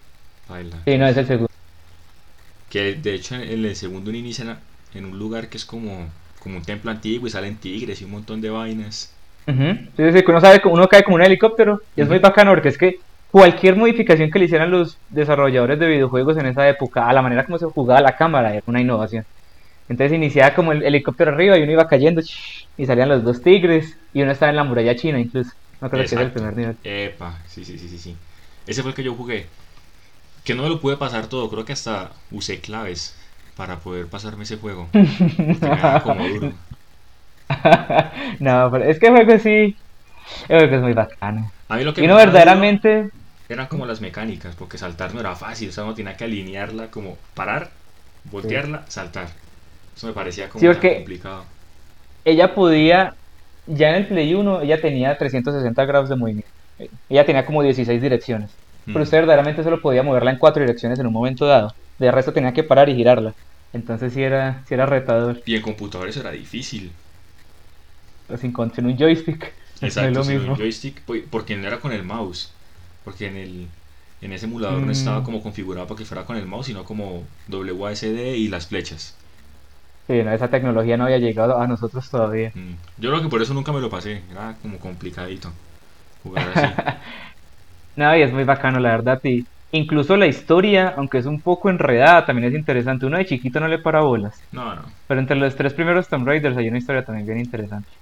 [0.49, 0.79] baila.
[0.87, 1.49] Sí, no, es el segundo.
[2.69, 4.45] Que de hecho en el segundo uno inicia
[4.95, 6.09] en- un lugar que es como,
[6.41, 9.11] como un templo antiguo y salen tigres y un montón de vainas.
[9.47, 9.75] Ujú.
[9.97, 12.69] Sí, sí, que uno, sabe, uno cae como un helicóptero y es muy bacano porque
[12.71, 12.93] es que
[13.31, 17.45] cualquier modificación que le hicieran los desarrolladores de videojuegos en esa época a la manera
[17.45, 19.25] como se jugaba la cámara era una innovación.
[19.89, 22.23] Entonces iniciaba como el helicóptero arriba y uno iba cayendo
[22.77, 25.51] y salían los dos tigres y uno estaba en la muralla china incluso.
[25.81, 26.77] No creo que es el primer nivel.
[26.85, 28.17] Epa, sí, sí, sí, sí, sí.
[28.67, 29.47] Ese fue el que yo jugué.
[30.45, 33.15] Que no me lo pude pasar todo, creo que hasta usé claves
[33.57, 34.89] para poder pasarme ese juego.
[36.03, 36.55] Como duro.
[38.41, 39.77] no, pero es que el juego sí,
[40.49, 41.53] el juego es muy bacano.
[41.69, 43.11] A mí lo que Y duro verdaderamente,
[43.49, 46.91] eran como las mecánicas, porque saltar no era fácil, o sea, uno tenía que alinearla
[46.91, 47.71] como parar,
[48.25, 49.29] voltearla, saltar.
[49.97, 51.47] Eso me parecía como Sí, tan complicado.
[52.25, 53.15] ella podía,
[53.67, 56.51] ya en el Play 1, ella tenía 360 grados de movimiento.
[57.09, 58.59] Ella tenía como 16 direcciones.
[58.93, 59.05] Pero Mm.
[59.05, 61.69] usted verdaderamente solo podía moverla en cuatro direcciones en un momento dado.
[61.99, 63.35] De resto tenía que parar y girarla.
[63.73, 65.43] Entonces sí era, sí era retador.
[65.47, 66.93] Y en computadores era difícil.
[68.53, 69.55] Con- sin un joystick.
[69.99, 70.57] no es Exacto, lo el mismo.
[70.57, 72.55] joystick, pues, porque no era con el mouse.
[73.05, 73.69] Porque en el
[74.21, 74.93] en ese emulador no Mm.
[74.93, 79.15] estaba como configurado para que fuera con el mouse, sino como WASD y las flechas.
[80.07, 82.53] Sí, no, esa tecnología no había llegado a nosotros todavía.
[82.55, 82.75] Mm.
[82.97, 85.53] Yo creo que por eso nunca me lo pasé, era como complicadito
[86.23, 86.77] jugar así.
[87.97, 89.21] No, y es muy bacano, la verdad.
[89.23, 89.47] Y
[89.79, 93.07] incluso la historia, aunque es un poco enredada, también es interesante.
[93.07, 94.47] Uno de chiquito no le para bolas.
[94.53, 97.93] No, no, Pero entre los tres primeros Tomb Raiders hay una historia también bien interesante.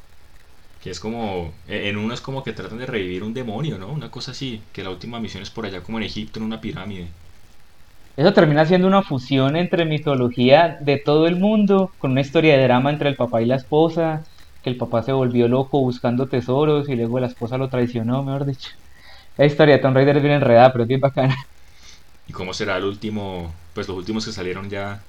[0.80, 3.90] que es como, e- en uno es como que tratan de revivir un demonio, ¿no?
[3.92, 6.61] Una cosa así, que la última misión es por allá como en Egipto, en una
[6.61, 7.14] pirámide.
[8.16, 12.62] Eso termina siendo una fusión entre mitología de todo el mundo, con una historia de
[12.64, 14.22] drama entre el papá y la esposa,
[14.62, 18.46] que el papá se volvió loco buscando tesoros y luego la esposa lo traicionó, mejor
[18.46, 18.68] dicho.
[19.37, 21.35] La historia de Tomb Raider es bien enredada, pero es bien bacana.
[22.33, 25.03] ¿Y cómo será el último, pues los últimos que salieron ya?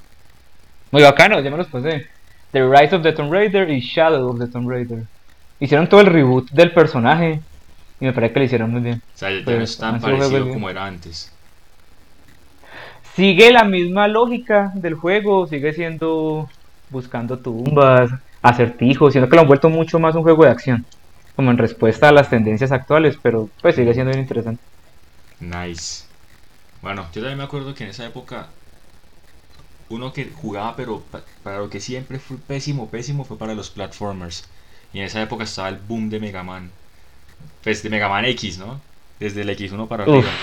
[0.91, 2.09] Muy bacano, ya me los pasé.
[2.51, 5.05] The Rise of the Tomb Raider y Shadow of the Tomb Raider.
[5.57, 7.41] Hicieron todo el reboot del personaje
[8.01, 9.01] y me parece que lo hicieron muy bien.
[9.15, 11.31] O sea, ya no Pues, es tan parecido como era antes.
[13.15, 16.49] Sigue la misma lógica del juego, sigue siendo
[16.89, 20.85] buscando tumbas, acertijos, siendo que lo han vuelto mucho más un juego de acción,
[21.37, 24.61] como en respuesta a las tendencias actuales, pero pues sigue siendo bien interesante.
[25.39, 26.05] Nice.
[26.83, 28.49] Bueno, yo también me acuerdo que en esa época
[29.89, 33.69] uno que jugaba, pero pa- para lo que siempre fue pésimo, pésimo, fue para los
[33.69, 34.45] platformers.
[34.93, 36.71] Y en esa época estaba el boom de Mega Man.
[37.63, 38.81] Pues de Mega Man X, ¿no?
[39.19, 40.27] Desde el X1 para Uf.
[40.27, 40.41] arriba.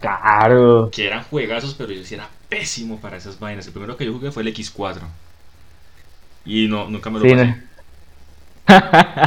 [0.00, 0.92] Claro.
[0.92, 3.66] Que eran juegazos, pero yo sí era pésimo para esas vainas.
[3.66, 5.08] El primero que yo jugué fue el X4.
[6.44, 7.46] Y no, nunca me lo Sí, pasé.
[7.46, 7.56] no.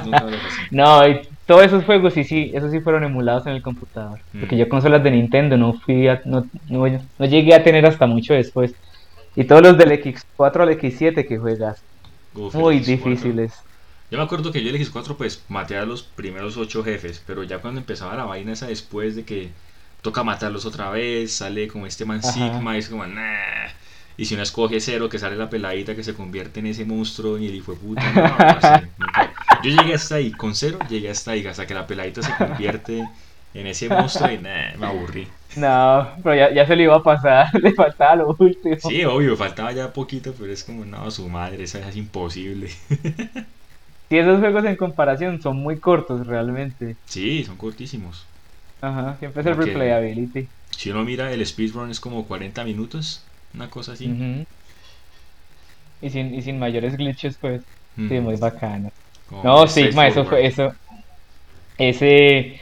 [0.02, 0.62] Nunca me lo pasé.
[0.72, 4.20] No, y todos esos juegos sí, sí, esos sí fueron emulados en el computador.
[4.40, 4.60] Porque Mm.
[4.60, 6.86] yo consolas de Nintendo no fui a- no, no,
[7.18, 8.74] no llegué a tener hasta mucho después.
[9.36, 11.86] Y todos los del X4 al X7 que juegas,
[12.34, 12.82] Uf, muy X4.
[12.82, 13.54] difíciles.
[14.12, 17.44] Yo me acuerdo que yo el X4 pues maté a los primeros ocho jefes, pero
[17.44, 19.50] ya cuando empezaba la vaina esa después de que
[20.02, 22.60] toca matarlos otra vez, sale como este man Ajá.
[22.60, 23.68] Sigma y es como nah.
[24.18, 27.38] Y si uno escoge cero, que sale la peladita que se convierte en ese monstruo
[27.40, 29.25] y el hijo de puta, no, parce, nunca.
[29.66, 33.04] Yo llegué hasta ahí, con cero llegué hasta ahí, hasta que la peladita se convierte
[33.56, 35.28] en ese monstruo y nah, me aburrí.
[35.56, 38.76] No, pero ya, ya se le iba a pasar, le faltaba lo último.
[38.78, 42.70] Sí, obvio, faltaba ya poquito, pero es como, no, su madre, esa es imposible.
[44.10, 46.98] Sí, esos juegos en comparación son muy cortos realmente.
[47.06, 48.26] Sí, son cortísimos.
[48.82, 50.50] Ajá, siempre es el replayability.
[50.72, 53.24] Si uno mira el speedrun es como 40 minutos,
[53.54, 54.12] una cosa así.
[56.02, 57.62] Y sin, y sin mayores glitches, pues.
[57.98, 58.08] Mm.
[58.10, 58.90] Sí, muy bacano.
[59.30, 60.72] No, Sigma, eso fue eso.
[61.78, 62.60] Ese,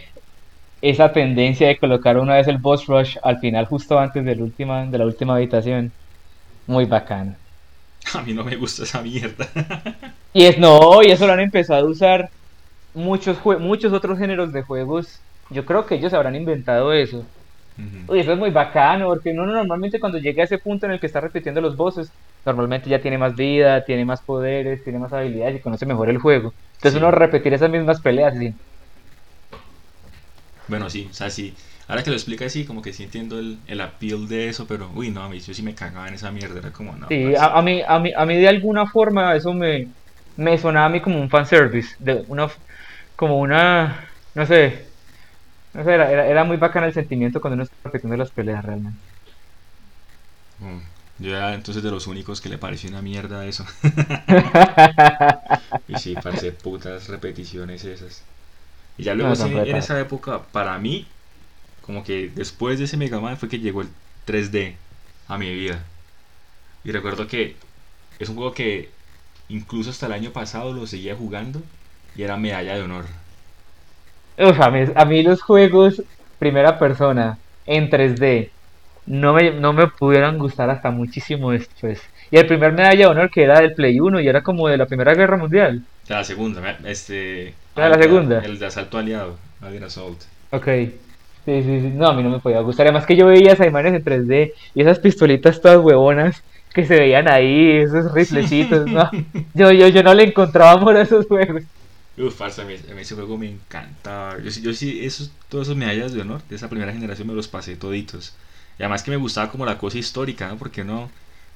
[0.82, 4.86] esa tendencia de colocar una vez el boss rush al final, justo antes del última,
[4.86, 5.94] de la última habitación.
[6.68, 7.38] Muy bacano.
[8.14, 9.48] A mí no me gusta esa mierda.
[10.34, 12.30] Y es no, y eso lo han empezado a usar
[12.94, 15.08] muchos muchos otros géneros de juegos.
[15.50, 17.20] Yo creo que ellos habrán inventado eso.
[17.78, 18.14] Ujú.
[18.14, 21.00] Uy, eso es muy bacano, porque uno normalmente cuando llega a ese punto en el
[21.00, 22.12] que está repitiendo los bosses,
[22.46, 26.18] normalmente ya tiene más vida, tiene más poderes, tiene más habilidades y conoce mejor el
[26.20, 26.54] juego.
[26.76, 27.02] Entonces Sí.
[27.02, 28.52] uno repetir esas mismas peleas, sí.
[30.68, 31.58] Bueno, sí, o sea, sí.
[31.88, 34.92] Ahora que lo explica así, como que sí entiendo el, el appeal de eso, pero
[34.94, 37.10] uy, no, a mí yo sí me cagaba en esa mierda, era como, no.
[37.10, 39.94] Sí, a, a mí, a, mí, a mí de alguna forma eso me,
[40.36, 42.48] me sonaba a mí como un fanservice, de una,
[43.16, 44.96] como una, no sé,
[45.74, 48.64] no sé, era, era, era muy bacán el sentimiento cuando uno está repitiendo las peleas
[48.66, 49.08] realmente.
[50.60, 50.93] Mm,
[51.24, 53.66] Yo era entonces de los únicos que le pareció una mierda eso.
[55.88, 58.24] Y sí, parce, putas repeticiones esas.
[58.98, 61.08] Y ya luego No, sí, en esa época, para mí,
[61.82, 63.88] como que después de ese Mega Man fue que llegó el
[64.28, 64.76] 3D
[65.30, 65.82] a mi vida.
[66.84, 67.56] Y recuerdo que
[68.20, 68.90] es un juego que
[69.48, 71.62] incluso hasta el año pasado lo seguía jugando
[72.18, 73.06] y era medalla de honor.
[74.38, 76.02] Uf, a mí, a mí los juegos
[76.40, 78.50] primera persona en 3D
[79.06, 82.02] no me, no me pudieron gustar hasta muchísimo después.
[82.32, 84.78] Y el primer medalla de honor que era del Play 1 y era como de
[84.78, 85.86] la Primera Guerra Mundial.
[86.08, 87.50] La segunda, este...
[87.76, 88.42] Ah, la el- segunda.
[88.42, 90.24] El de asalto aliado, Alien Assault.
[90.52, 90.66] Ok.
[91.46, 91.90] Sí, sí, sí.
[91.94, 92.86] No, a mí no me podía gustar.
[92.88, 96.42] Además que yo veía esas imágenes en 3D y esas pistolitas todas huevonas
[96.74, 98.90] que se veían ahí, esos riflecitos.
[98.90, 99.10] No,
[99.54, 101.64] yo, yo, yo no le encontraba amor a esos juegos.
[102.16, 104.40] Uf, parce, a mí, a mí ese juego me encantaba.
[104.40, 107.34] Yo, sí- yo sí, esos, todos esos medallas de honor de esa primera generación me
[107.34, 108.38] los pasé toditos.
[108.78, 110.58] Y además que me gustaba como la cosa histórica, ¿no?
[110.58, 111.12] Porque no,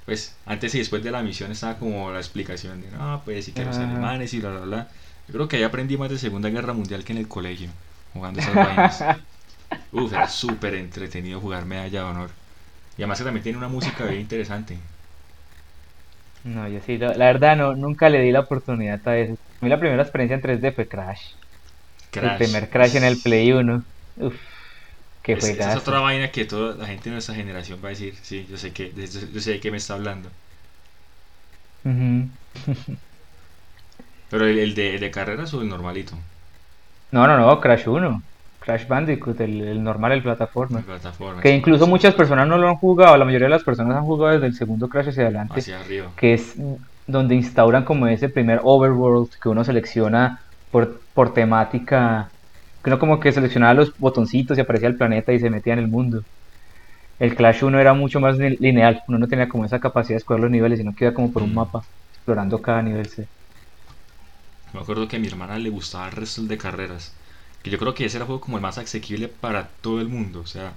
[0.06, 3.54] pues antes y después de la misión estaba como la explicación de, no, pues y
[3.54, 3.80] que los Ah.
[3.80, 4.90] alemanes y bla, bla, bla.
[5.28, 7.72] Yo creo que ahí aprendí más de Segunda Guerra Mundial que en el colegio,
[8.14, 9.06] jugando esas vainas.
[9.92, 12.32] Uf, era súper entretenido jugar medalla de honor.
[12.98, 14.80] Y además que también tiene una música bien interesante.
[16.44, 19.34] No, yo sí, la, la verdad no, nunca le di la oportunidad a eso.
[19.34, 21.20] A mí la primera experiencia en 3D fue Crash.
[22.20, 23.86] El primer Crash en el Play 1.
[24.16, 24.36] Uf,
[25.28, 28.16] Es- esa es otra vaina que toda la gente de nuestra generación va a decir,
[28.22, 30.30] sí, yo sé que, yo, sé de qué me está hablando.
[34.30, 36.16] Pero el, el de, el de carreras o el normalito,
[37.12, 38.22] No, no, no, Crash 1.
[38.60, 40.82] Crash Bandicoot, el, el normal, el la plataforma.
[40.82, 41.42] plataforma.
[41.42, 44.34] Que incluso muchas personas no lo han jugado, la mayoría de las personas han jugado
[44.34, 46.12] desde el segundo Crash hacia adelante, Hacia arriba.
[46.18, 46.56] que es
[47.06, 52.30] donde instauran como ese primer overworld que uno selecciona por, por temática,
[52.84, 55.80] que uno como que seleccionaba los botoncitos y aparecía el planeta y se metía en
[55.80, 56.24] el mundo.
[57.20, 60.20] El Clash 1 era mucho más li- lineal, uno no tenía como esa capacidad de
[60.20, 61.56] escoger los niveles, sino que iba como por un Mm.
[61.56, 63.08] mapa, explorando cada nivel.
[63.10, 63.24] sí.
[64.74, 67.18] Me acuerdo que a mi hermana le gustaba el resto de carreras.
[67.64, 70.08] Que yo creo que ese era el juego como el más asequible para todo el
[70.10, 70.42] mundo.
[70.42, 70.74] O sea,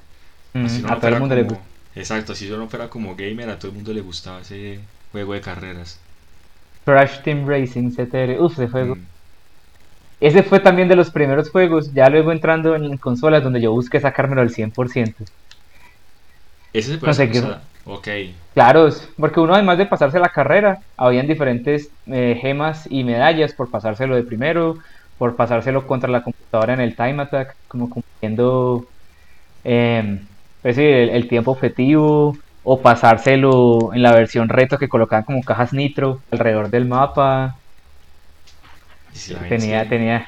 [0.55, 1.65] Mm, así uno a no todo el mundo le como- gusta.
[1.95, 4.81] Exacto, si yo no fuera como gamer, a todo el mundo le gustaba ese
[5.13, 6.01] juego de carreras.
[6.85, 8.95] Crash Team Racing, CTR, uff, ese juego.
[8.95, 9.10] Mm.
[10.21, 14.01] Ese fue también de los primeros juegos, ya luego entrando en consolas donde yo busqué
[14.01, 15.25] sacármelo al 100%.
[16.73, 18.09] Ese se puede Conseguir- hacer, o sea, Ok,
[18.55, 23.71] Claro, porque uno además de pasarse la carrera, habían diferentes eh, gemas y medallas por
[23.71, 24.77] pasárselo de primero,
[25.19, 28.89] por pasárselo contra la computadora en el time attack, como cumpliendo
[29.65, 30.27] em,
[30.63, 35.73] pues el, el tiempo objetivo, o pasárselo en la versión reto que colocaban como cajas
[35.73, 37.60] nitro alrededor del mapa.
[39.13, 39.89] Sí, Tenía, sí.
[39.89, 40.27] tenía,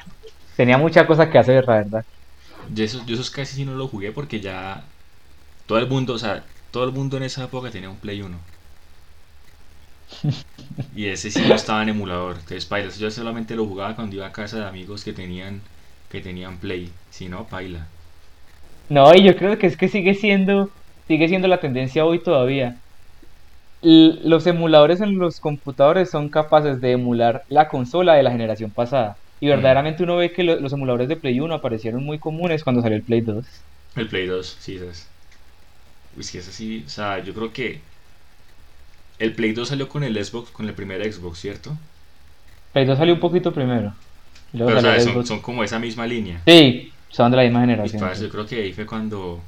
[0.55, 2.03] tenía mucha cosa que hacer, la verdad.
[2.67, 4.93] Yo esos, yo esos casi sí no lo jugué porque ya
[5.67, 8.47] todo el mundo, o sea, todo el mundo en esa época tenía un Play 1.
[10.91, 12.35] Y ese sí no estaba en emulador.
[12.39, 15.67] Entonces, paila, yo solamente lo jugaba cuando iba a casa de amigos que tenían
[16.09, 16.99] que tenían Play.
[17.09, 17.93] Si no, paila.
[18.89, 20.73] No, y yo creo que es que sigue siendo,
[21.07, 22.82] sigue siendo la tendencia hoy todavía.
[23.83, 29.17] Los emuladores en los computadores son capaces de emular la consola de la generación pasada.
[29.39, 32.81] Y verdaderamente uno ve que lo- los emuladores de Play 1 aparecieron muy comunes cuando
[32.81, 33.45] salió el Play 2.
[33.95, 35.07] El Play 2, sí, ¿sabes?
[36.15, 37.81] Uy, es que es así, o sea, yo creo que
[39.19, 41.75] el Play 2 salió con el Xbox, con el primer Xbox, ¿cierto?
[42.71, 43.93] Play 2 salió un poquito primero.
[44.53, 46.41] y Pero, o sea, son, como esa misma línea.
[46.45, 48.15] Sí, son de la misma Y generación.
[48.15, 48.23] sí.
[48.23, 49.41] yo creo que ahí fue cuando...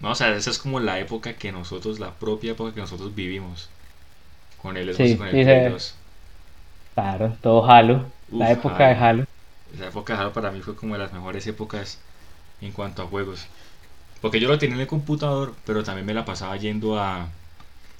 [0.00, 3.14] No, o sea, esa es como la época que nosotros, la propia época que nosotros
[3.14, 3.68] vivimos.
[4.62, 5.94] Con el Xbox Sí, y con el sí, Play se- 2.
[6.94, 8.12] Claro, todo Halo.
[8.26, 9.24] la época de Halo.
[9.72, 12.00] Esa época de Halo para mí fue como de las mejores épocas
[12.60, 13.46] en cuanto a juegos.
[14.22, 17.28] Porque yo lo tenía en el computador, pero también me la pasaba yendo a,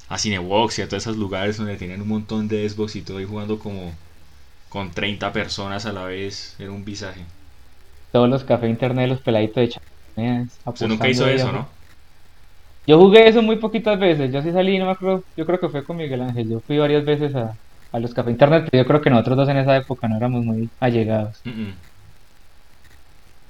[0.08, 3.20] a Cinebox y a todos esos lugares donde tenían un montón de Xbox y todo
[3.20, 3.94] y jugando como
[4.70, 6.56] con 30 personas a la vez.
[6.60, 7.26] Era un visaje.
[8.12, 11.68] Todos los cafés internet, los peladitos de champañas, Usted nunca hizo eso, ¿no?
[12.88, 14.32] Yo jugué eso muy poquitas veces.
[14.32, 15.24] Yo sí salí, no me acuerdo.
[15.36, 16.48] Yo creo que fue con Miguel Ángel.
[16.50, 17.52] Yo fui varias veces a,
[17.92, 20.44] a los cafés internet, pero yo creo que nosotros dos en esa época no éramos
[20.44, 21.46] muy allegados.
[21.46, 21.74] Mm, mm.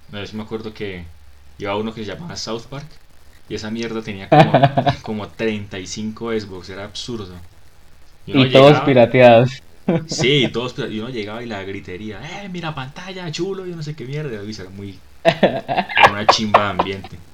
[0.08, 1.04] Vez me acuerdo que
[1.58, 2.88] iba uno que se llamaba South Park
[3.48, 4.52] y esa mierda tenía como,
[5.02, 7.34] como 35 Xbox, era absurdo.
[8.32, 9.58] Y todos pirateados.
[10.06, 13.66] Sí, todos, pero- y uno llegaba y la gritería, ¡eh, mira pantalla, chulo!
[13.66, 14.42] Y no sé qué mierda.
[14.44, 14.98] Y era muy,
[15.94, 17.27] Era una chimba de ambiente.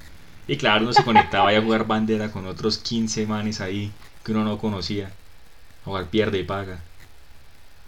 [0.47, 4.31] Y claro, uno se conectaba ahí a jugar bandera con otros 15 manes ahí que
[4.31, 5.17] uno no conocía.
[5.83, 6.85] Jugar pierde y paga.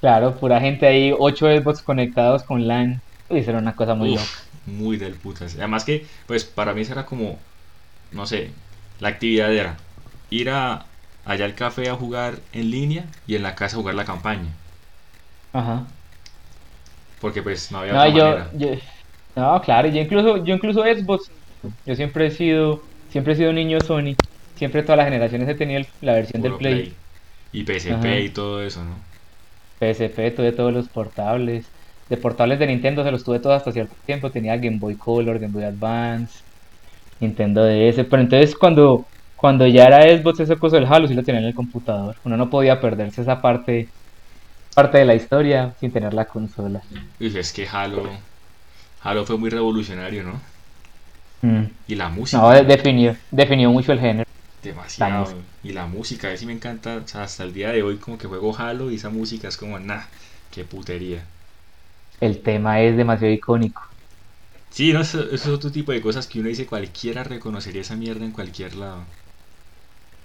[0.01, 3.03] Claro, pura gente ahí, 8 Xbox conectados con LAN.
[3.29, 4.41] Eso era una cosa muy Uf, loca.
[4.65, 5.55] muy del putas.
[5.55, 7.45] Además que, pues para mí eso era como,
[8.11, 8.55] no sé,
[8.99, 9.87] la actividad era
[10.29, 10.93] ir a,
[11.25, 14.57] allá al café a jugar en línea y en la casa a jugar la campaña.
[15.53, 15.97] Ajá.
[17.19, 18.51] Porque pues no había No, otra yo, manera.
[18.51, 18.67] yo,
[19.35, 21.31] no, claro, yo incluso, yo incluso Xbox,
[21.85, 24.15] yo siempre he sido, siempre he sido niño Sony,
[24.55, 26.97] siempre todas las generaciones he tenido el- la versión del Puro Play,
[27.53, 28.19] Y PSP Ajá.
[28.21, 28.95] y todo eso, ¿no?
[29.79, 31.71] PSP, tuve todos los portables,
[32.09, 35.39] de portables de Nintendo se los tuve todos hasta cierto tiempo, tenía Game Boy Color,
[35.39, 36.33] Game Boy Advance,
[37.19, 41.23] Nintendo DS, pero entonces cuando, cuando ya era Xbox esa cosa del Halo sí lo
[41.23, 43.93] tenía en el computador, uno no podía perderse esa parte,
[44.75, 46.81] parte de la historia sin tener la consola.
[47.19, 48.03] Y es que Halo,
[49.01, 50.41] Halo fue muy revolucionario, ¿no?
[51.41, 51.65] Mm.
[51.87, 54.23] Y la música, No, de- definió, definió mucho el género.
[54.61, 55.45] demasiado.
[55.63, 56.97] Y la música, a ver si me encanta.
[56.97, 59.57] O sea, hasta el día de hoy, como que juego Halo y esa música es
[59.57, 60.03] como, nah,
[60.51, 61.25] qué putería.
[62.19, 63.81] El tema es demasiado icónico.
[64.69, 67.97] Sí, no, eso, eso es otro tipo de cosas que uno dice, cualquiera reconocería esa
[67.97, 69.05] mierda en cualquier lado.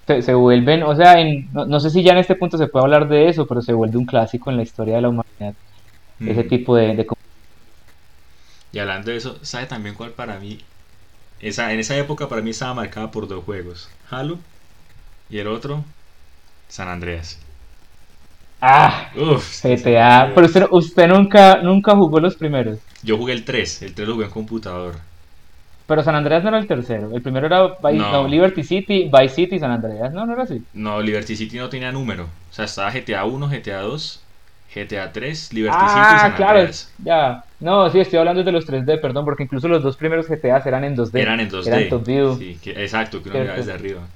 [0.07, 2.67] Se, se vuelven, o sea, en- no, no sé si ya en este punto se
[2.69, 5.55] puede hablar de eso, pero se vuelve un clásico en la historia de la humanidad.
[6.25, 6.45] Ese Mm.
[6.45, 7.07] tipo de, de...
[8.73, 10.59] Y hablando de eso, ¿sabe también cuál para mí?
[11.43, 13.89] Esa, en esa época para mí estaba marcada por dos juegos.
[14.11, 14.39] Halo
[15.31, 15.85] y el otro,
[16.69, 17.39] San Andreas.
[18.61, 20.33] Ah, Uf, GTA.
[20.35, 22.79] Pero usted, usted nunca, nunca jugó los primeros.
[23.03, 25.01] Yo jugué el 3, el 3 lo jugué en computador.
[25.87, 27.11] Pero San Andreas no era el tercero.
[27.15, 28.13] El primero era Vice- No.
[28.23, 30.13] no, Liberty City, Vice City, San Andreas.
[30.13, 30.67] No, no era así.
[30.75, 32.25] No, Liberty City no tenía número.
[32.25, 34.22] O sea, estaba GTA 1, GTA 2,
[34.75, 36.93] GTA 3, Liberty City y Ah, San claro, Andreas.
[36.99, 37.45] ya.
[37.59, 40.85] No, sí, estoy hablando de los 3D, perdón, porque incluso los dos primeros GTAs eran
[40.85, 41.21] en 2D.
[41.23, 41.71] Eran en 2D.
[41.71, 42.47] Eran top view.
[42.51, 44.11] Sí, que- exacto, que uno miraba desde arriba.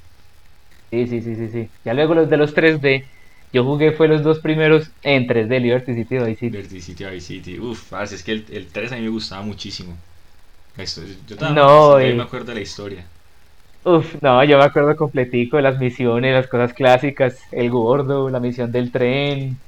[0.91, 1.71] Sí, sí, sí, sí, sí.
[1.85, 3.09] Ya luego los de los 3D,
[3.53, 6.59] yo jugué fue los dos primeros en 3D, Liberty City y Vice City.
[6.59, 7.59] Liberty City, Vice City.
[7.61, 9.97] Uf, es que el, el 3 a mí me gustaba muchísimo.
[10.77, 12.17] Esto, yo también No, eh.
[12.17, 13.07] me acuerdo de la historia.
[13.85, 18.41] Uf, no, yo me acuerdo completico de las misiones, las cosas clásicas, el gordo, la
[18.41, 19.63] misión del tren.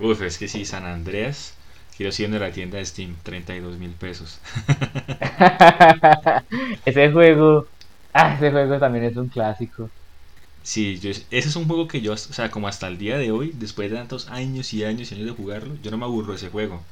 [0.00, 1.54] Uf, es que sí, San Andreas.
[1.96, 4.40] Quiero siendo en la tienda de Steam, 32 mil pesos.
[6.84, 7.68] ese juego,
[8.12, 9.90] ah, ese juego también es un clásico.
[10.62, 13.30] Sí, yo, ese es un juego que yo, o sea, como hasta el día de
[13.30, 16.32] hoy, después de tantos años y años y años de jugarlo, yo no me aburro
[16.32, 16.82] de ese juego.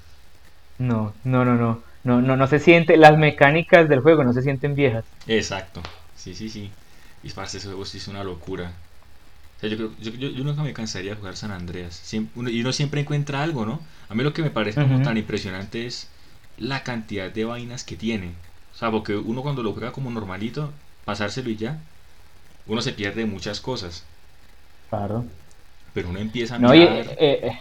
[0.78, 4.42] No, no, no, no, no, no, no se siente, las mecánicas del juego no se
[4.42, 5.04] sienten viejas.
[5.26, 5.82] Exacto,
[6.16, 6.72] sí, sí, sí.
[7.22, 8.72] Y parce, ese juego sí es una locura.
[9.58, 11.94] O sea, yo, creo- yo, yo- yo nunca me cansaría de jugar San Andreas.
[11.94, 13.80] Siempre, uno- y uno siempre encuentra algo, ¿no?
[14.08, 16.10] A mí lo que me parece como tan impresionante es
[16.56, 18.36] la cantidad de vainas que tiene.
[18.72, 20.72] O sea, porque uno cuando lo juega como normalito,
[21.04, 21.82] pasárselo y ya,
[22.66, 24.04] uno se pierde muchas cosas.
[24.90, 25.24] Claro.
[25.92, 27.04] Pero uno empieza a No, y, mirar.
[27.16, 27.52] eh, eh,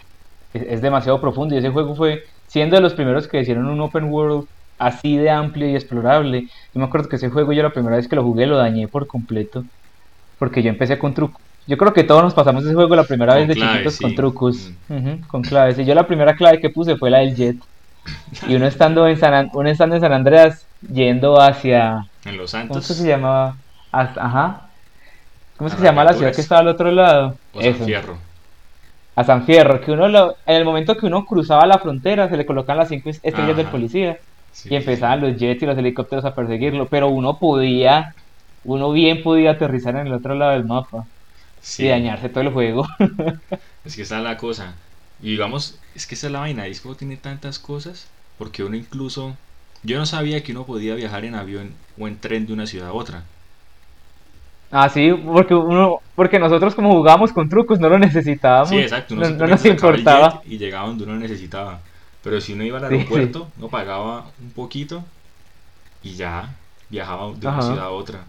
[0.54, 3.82] es, es demasiado profundo y ese juego fue, siendo de los primeros que hicieron un
[3.82, 6.42] open world así de amplio y explorable.
[6.74, 8.88] Yo me acuerdo que ese juego yo la primera vez que lo jugué lo dañé
[8.88, 9.66] por completo,
[10.40, 11.44] porque yo empecé con trucos.
[11.68, 14.16] Yo creo que todos nos pasamos ese juego la primera Con vez de chiquitos con
[14.16, 15.78] trucos, Ujú, con claves.
[15.80, 17.58] Y yo la primera clave que puse fue la del jet.
[18.48, 22.52] Y uno estando en San, An- uno estando en San Andreas yendo hacia, en Los
[22.52, 23.58] ¿cómo es Santos que se llamaba?
[23.92, 24.62] Hasta- ajá.
[25.58, 27.36] ¿Cómo es que A se llama la ciudad que estaba al otro lado?
[27.54, 28.18] o San Eso Fierro.
[29.16, 32.38] a San Fierro, que uno lo, en el momento que uno cruzaba la frontera se
[32.38, 34.18] le colocaban las cinco estrellas del policía
[34.52, 38.14] Sí, y empezaban los jets y los helicópteros a perseguirlo, pero uno podía,
[38.64, 41.06] uno bien podía aterrizar en el otro lado del mapa
[41.68, 41.86] sí.
[41.86, 42.86] y dañarse todo el juego.
[43.84, 44.76] Es que esa es la cosa.
[45.20, 46.66] Y digamos, es que esa es la vaina.
[46.66, 48.08] Disco tiene tantas cosas.
[48.38, 49.36] Porque uno incluso.
[49.84, 52.90] Yo no sabía que uno podía viajar en avión o en tren de una ciudad
[52.90, 53.26] a otra.
[54.70, 59.14] Ah, sí, porque uno, porque nosotros como jugábamos con trucos no lo necesitábamos, Sí, exacto.
[59.14, 60.42] Uno no, no nos importaba.
[60.46, 61.82] Y llegaba donde uno necesitaba.
[62.22, 65.06] Pero si uno iba al Sí, aeropuerto, uno pagaba un poquito
[66.04, 66.56] y ya
[66.90, 67.62] viajaba de una Ajá.
[67.62, 68.28] ciudad a otra.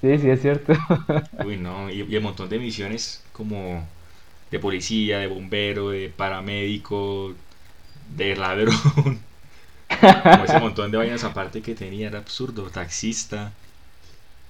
[0.00, 0.72] Sí, sí, es cierto.
[1.40, 1.90] Uy, no.
[1.90, 3.86] Y, y el montón de misiones como
[4.50, 7.34] de policía, de bombero, de paramédico,
[8.16, 9.20] de ladrón.
[10.28, 12.70] Como ese montón de vainas aparte que tenía, era absurdo.
[12.70, 13.52] Taxista.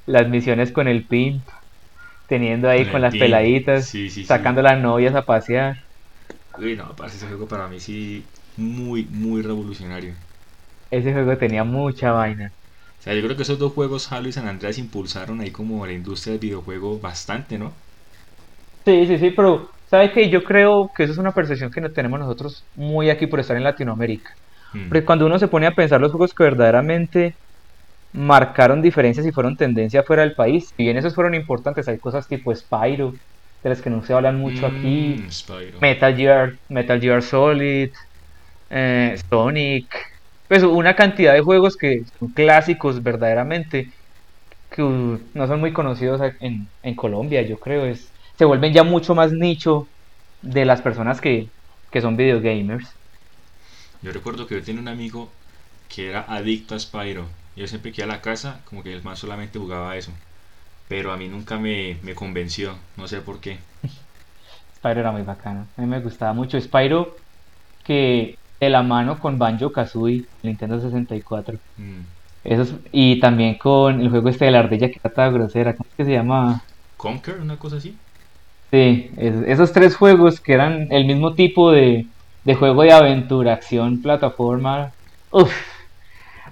[0.07, 1.45] Las misiones con el pin,
[2.27, 3.15] teniendo ahí Con las pin.
[3.17, 4.43] peladitas, Sí, sí, sí.
[4.43, 5.77] sacando las novias a pasear.
[6.59, 8.25] Uy, no, ese juego para mí sí
[8.57, 10.15] muy, muy revolucionario.
[10.91, 12.53] Ese juego tenía mucha vaina.
[13.09, 15.93] Sea, yo creo que esos dos juegos, Halo y San Andreas, impulsaron ahí como la
[15.93, 17.73] industria del videojuego bastante, ¿no?
[18.85, 20.31] Sí, sí, sí, pero ¿sabes qué?
[20.31, 23.57] Yo creo que eso es una percepción que no tenemos nosotros muy aquí por estar
[23.57, 24.31] en Latinoamérica.
[24.75, 24.89] Mm.
[24.89, 27.39] Porque cuando uno se pone a pensar los juegos que verdaderamente
[28.13, 32.29] marcaron diferencias y fueron tendencia fuera del país, si bien esos fueron importantes, hay cosas
[32.29, 33.13] tipo Spyro,
[33.63, 35.79] de las que no se hablan mucho aquí, Mm, Spyro.
[35.81, 37.91] Metal Gear, Metal Gear Solid,
[38.71, 39.87] eh, Sonic,
[40.49, 43.95] pues una cantidad de juegos que son clásicos verdaderamente,
[44.71, 49.15] que no son muy conocidos en, en Colombia, yo creo, es, se vuelven ya mucho
[49.15, 49.93] más nicho
[50.43, 51.53] de las personas que,
[51.91, 52.99] que son videogamers.
[54.03, 55.33] Yo recuerdo que yo tenía un amigo
[55.89, 57.29] que era adicto a Spyro.
[57.57, 60.13] Yo siempre que iba a la casa, como que el man solamente jugaba eso.
[60.89, 63.61] Pero a mí nunca me, me convenció, no sé por qué.
[64.77, 67.17] Spyro era muy bacano, a mí me gustaba mucho Spyro
[67.83, 71.59] que de la mano con Banjo Kazooie, Nintendo 64.
[71.79, 72.09] Mm.
[72.45, 75.89] Esos, y también con el juego este de la ardilla que era toda grosera, ¿cómo
[75.91, 76.63] es que se llama?
[76.99, 77.99] Conker, una cosa así.
[78.71, 82.11] Sí, es- esos tres juegos que eran el mismo tipo de,
[82.45, 84.93] de juego de aventura, acción, plataforma,
[85.31, 85.53] uff,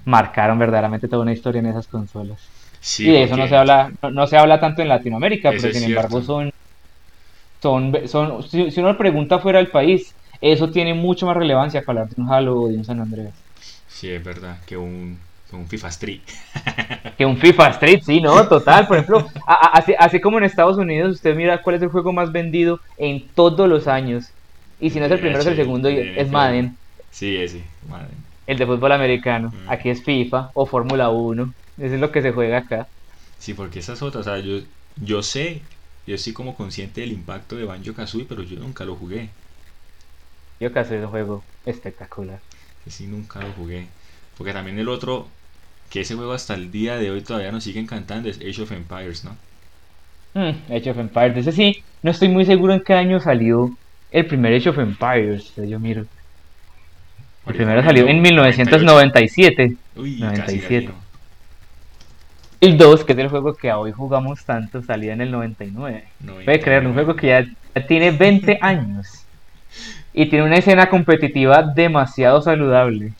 [0.04, 2.52] marcaron verdaderamente toda una historia en esas consolas.
[2.80, 5.56] Sí, y de eso no se habla, no, no se habla tanto en Latinoamérica, Eso
[5.56, 6.50] pero sin embargo son,
[7.62, 11.90] son, son, si, si uno pregunta fuera del país, eso tiene mucho más relevancia que
[11.90, 13.34] hablar de un Halo o de un San Andreas.
[13.88, 15.18] Sí, es verdad, que un,
[15.50, 16.20] que un FIFA Street.
[17.16, 18.46] Que un FIFA Street, sí, ¿no?
[18.48, 18.86] Total.
[18.86, 21.88] Por ejemplo, a- a- así, así como en Estados Unidos, usted mira cuál es el
[21.88, 24.26] juego más vendido en todos los años.
[24.80, 26.76] Y si no es el primero, es el segundo, y es Madden,
[27.10, 28.08] Sí, ese, madre.
[28.46, 29.48] el de fútbol americano.
[29.48, 29.70] Mm.
[29.70, 31.54] Aquí es FIFA o Fórmula 1.
[31.78, 32.86] Eso es lo que se juega acá.
[33.38, 34.58] Sí, porque esas otras, o sea, yo,
[35.02, 35.62] yo sé,
[36.06, 39.30] yo estoy como consciente del impacto de Banjo Kazooie, pero yo nunca lo jugué.
[40.60, 42.40] Yo hace ese juego espectacular.
[42.88, 43.86] Sí, nunca lo jugué.
[44.38, 45.26] Porque también el otro,
[45.90, 48.72] que ese juego hasta el día de hoy todavía nos sigue encantando, es Age of
[48.72, 49.36] Empires, ¿no?
[50.34, 51.36] Hmm, Age of Empires.
[51.36, 53.76] Ese sí, no estoy muy seguro en qué año salió
[54.10, 55.52] el primer Age of Empires.
[55.56, 56.06] Yo miro.
[57.46, 58.56] El primero me salió en 98.
[58.62, 59.76] 1997.
[59.96, 60.40] Uy, 97.
[60.42, 61.06] casi latino.
[62.60, 66.04] El 2, que es el juego que hoy jugamos tanto, salía en el 99.
[66.44, 69.25] Puede creerlo, un juego que ya, ya tiene 20 años.
[70.16, 73.14] Y tiene una escena competitiva demasiado saludable.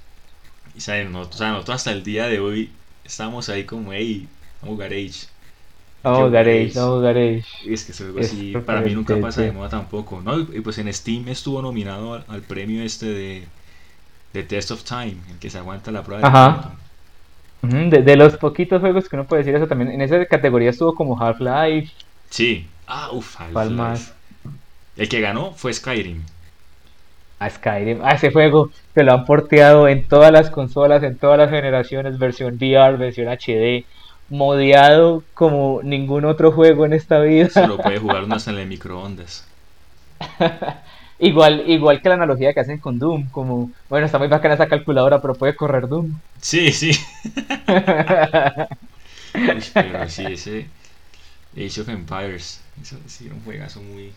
[0.74, 4.28] Y saben, nosotros, o sea, nosotros hasta el día de hoy estamos ahí como, hey,
[4.60, 5.26] vamos a jugar Age.
[6.02, 6.74] Vamos a Qué jugar Age, buenísimo.
[6.74, 7.44] vamos a jugar Age.
[7.60, 10.40] Y es que ese juego Es sí, para mí nunca pasa de moda tampoco, ¿no?
[10.40, 13.48] Y, pues en Steam estuvo nominado al, al premio este de,
[14.34, 16.72] de Test of Time, el que se aguanta la prueba de Ajá.
[17.62, 20.70] Ujú, De, de los poquitos juegos que uno puede decir eso también, en esa categoría
[20.70, 21.92] estuvo como Half-Life,
[22.30, 22.66] Sí.
[22.86, 24.12] Ah, uff, ¿Cuál más?
[24.96, 26.24] El que ganó fue Skyrim.
[27.38, 31.38] A Skyrim, a ese juego que lo han porteado en todas las consolas, en todas
[31.38, 33.84] las generaciones, versión VR, versión HD,
[34.28, 37.50] modeado como ningún otro juego en esta vida.
[37.50, 39.46] Solo puede jugar uno hasta en el microondas.
[41.18, 44.68] Igual, igual que la analogía que hacen con Doom, como, bueno, está muy bacana esa
[44.68, 46.12] calculadora, pero puede correr Doom.
[46.40, 46.90] Sí, sí.
[49.34, 50.66] Uy, pero sí, ese
[51.56, 54.12] Age of Empires, eso sí era un juegazo muy...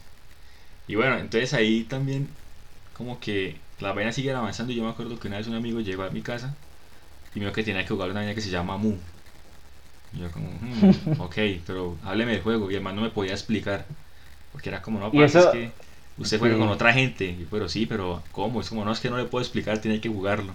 [0.87, 2.27] Y bueno, entonces ahí también
[2.99, 4.73] como que las vainas siguen avanzando.
[4.73, 6.57] Yo me acuerdo que una vez un amigo llegó a mi casa
[7.35, 8.97] y me dijo que tenía que jugar una vaina que se llama Mu.
[10.11, 11.35] Y yo como, "Hmm, ok,
[11.65, 12.71] pero hábleme del juego.
[12.71, 13.85] Y el man no me podía explicar.
[14.51, 15.73] Porque era como, no, Y eso- es que
[16.17, 16.61] usted juega Sí.
[16.61, 17.25] con otra gente.
[17.25, 18.61] Y yo, pero sí, pero ¿cómo?
[18.61, 20.53] Es como, no, es que no le puedo explicar, tiene que jugarlo.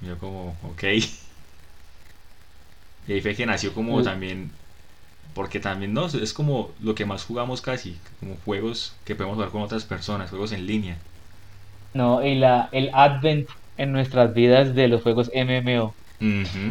[0.00, 0.84] Y yo como, ok.
[3.06, 4.04] Y ahí fue que nació como Mm.
[4.04, 4.52] también,
[5.34, 9.50] porque también no, es como lo que más jugamos casi, como juegos que podemos jugar
[9.50, 10.98] con otras personas, juegos en línea.
[11.94, 15.94] No, y la, el advent en nuestras vidas de los juegos MMO.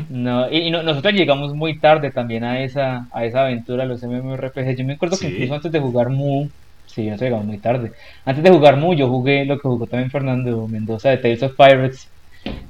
[0.09, 4.03] No, y, y no- nosotros llegamos muy tarde también a esa, a esa aventura, los
[4.03, 4.75] MMORPG.
[4.77, 6.49] Yo me acuerdo que incluso antes de jugar Mu,
[6.85, 7.93] sí, nosotros llegamos muy tarde.
[8.25, 11.55] Antes de jugar Mu, yo jugué lo que jugó también Fernando Mendoza de Tales of
[11.55, 12.09] Pirates,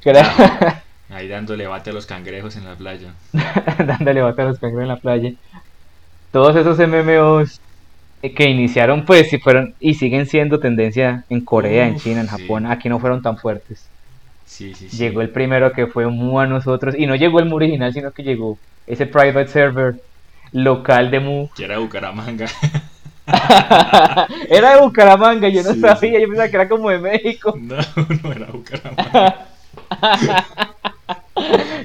[0.02, 3.14] que era Ahí dándole bate a los cangrejos en la playa.
[3.86, 5.32] dándole bata a los cangrejos en la playa.
[6.32, 7.60] Todos esos MMOs
[8.22, 12.42] que iniciaron, pues, y fueron y siguen siendo tendencia en Corea, en China, en sí.
[12.42, 12.66] Japón.
[12.66, 13.88] Aquí no fueron tan fuertes.
[14.46, 14.98] Sí, sí, sí.
[14.98, 18.12] Llegó el primero que fue Mu a nosotros, y no llegó el Mu original, sino
[18.12, 18.58] que llegó
[18.88, 19.96] ese private server
[20.52, 21.50] local de Mu.
[21.56, 22.48] Que era Bucaramanga.
[24.50, 27.56] era de Bucaramanga, yo no sabía, yo pensaba que era como de México.
[27.60, 27.76] no,
[28.24, 29.48] no era Bucaramanga.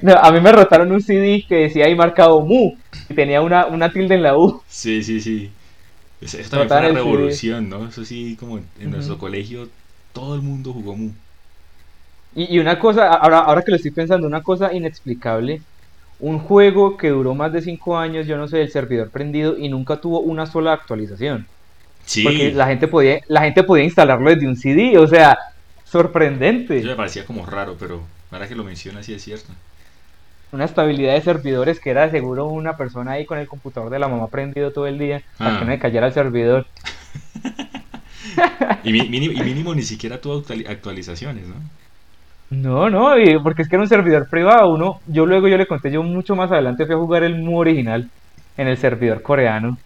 [0.01, 2.74] No, a mí me rotaron un CD que decía ahí marcado Mu,
[3.09, 4.62] y tenía una, una tilde en la U.
[4.66, 5.53] Sí, sí, sí.
[6.22, 7.86] Eso, eso también fue una revolución, ¿no?
[7.88, 9.20] Eso sí, como en en nuestro Ujú.
[9.20, 9.68] colegio
[10.14, 11.10] todo el mundo jugó Mu.
[12.32, 15.64] Y, y una cosa, ahora, ahora que lo estoy pensando, una cosa inexplicable.
[16.18, 19.68] Un juego que duró más de 5 años, yo no sé, el servidor prendido y
[19.68, 21.46] nunca tuvo una sola actualización.
[22.06, 25.36] Sí, Porque la gente podía, la gente podía instalarlo desde un CD, o sea,
[25.84, 26.78] sorprendente.
[26.78, 29.52] eso me parecía como raro, pero Para que lo mencionas, sí es cierto.
[30.53, 34.09] Una estabilidad de servidores que era seguro una persona ahí con el computador de la
[34.09, 35.59] mamá prendido todo el día para Ah.
[35.59, 36.66] que no le cayera el servidor.
[38.84, 41.55] Y, mínimo, y mínimo ni siquiera tuvo actuali- actualizaciones, ¿no?
[42.50, 44.72] No, no, y porque es que era un servidor privado.
[44.72, 47.59] Uno, yo luego yo le conté, yo mucho más adelante fui a jugar el MU
[47.59, 48.09] original
[48.57, 49.76] en el servidor coreano.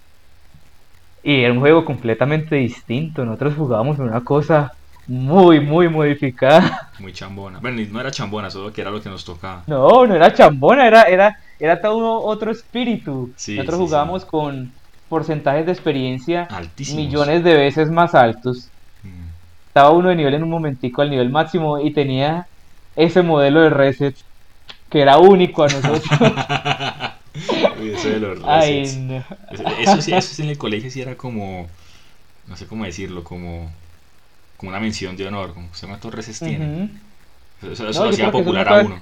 [1.22, 3.24] Y era un juego completamente distinto.
[3.24, 4.72] Nosotros jugábamos en una cosa
[5.06, 6.90] muy, muy modificada.
[6.98, 7.58] Muy chambona.
[7.60, 9.62] Bueno, no era chambona, solo que era lo que nos tocaba.
[9.66, 13.32] No, no era chambona, era, era, era todo otro espíritu.
[13.36, 14.28] Sí, Nosotros sí, jugábamos sí.
[14.30, 14.72] con
[15.08, 17.04] porcentajes de experiencia Altísimos.
[17.04, 18.68] millones de veces más altos.
[19.02, 19.28] Mm.
[19.68, 22.46] Estaba uno de nivel en un momentico al nivel máximo y tenía
[22.96, 24.16] ese modelo de reset
[24.90, 26.02] que era único a nosotros.
[27.80, 29.22] Uy, eso de los Ay, no.
[29.50, 31.68] Eso, eso eso en el colegio sí era como,
[32.46, 33.70] no sé cómo decirlo, como,
[34.56, 36.66] como una mención de honor, como se cuántos resets tiene.
[36.66, 37.72] Ujú.
[37.72, 39.00] Eso, eso No, lo hacía popular a uno.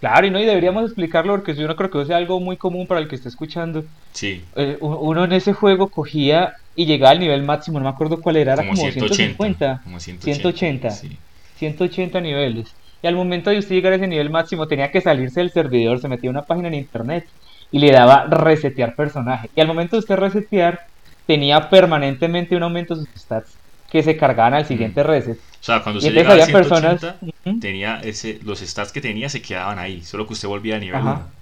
[0.00, 2.56] Claro, y no, y deberíamos explicarlo porque yo no creo que eso sea algo muy
[2.56, 3.84] común para el que esté escuchando.
[4.12, 8.20] Sí, Eh, uno en ese juego cogía y llegaba al nivel máximo, no me acuerdo
[8.20, 9.14] cuál era, era como, como 180.
[9.16, 10.90] 150, Como 180.
[10.90, 10.90] 180.
[10.90, 11.18] Sí.
[11.56, 12.72] 180 niveles.
[13.02, 16.00] Y al momento de usted llegar a ese nivel máximo tenía que salirse del servidor,
[16.00, 17.24] se metía a una página en internet
[17.72, 19.50] y le daba resetear personaje.
[19.56, 20.80] Y al momento de usted resetear,
[21.26, 23.57] tenía permanentemente un aumento de sus stats
[23.90, 25.38] que se cargaban al siguiente reset.
[25.60, 27.00] O sea, cuando entonces llegaba a había personas...
[27.00, 27.60] 180, Ujú.
[27.60, 31.00] tenía ese, los stats que tenía se quedaban ahí, solo que usted volvía a nivel
[31.00, 31.14] Ajá.
[31.14, 31.32] 1.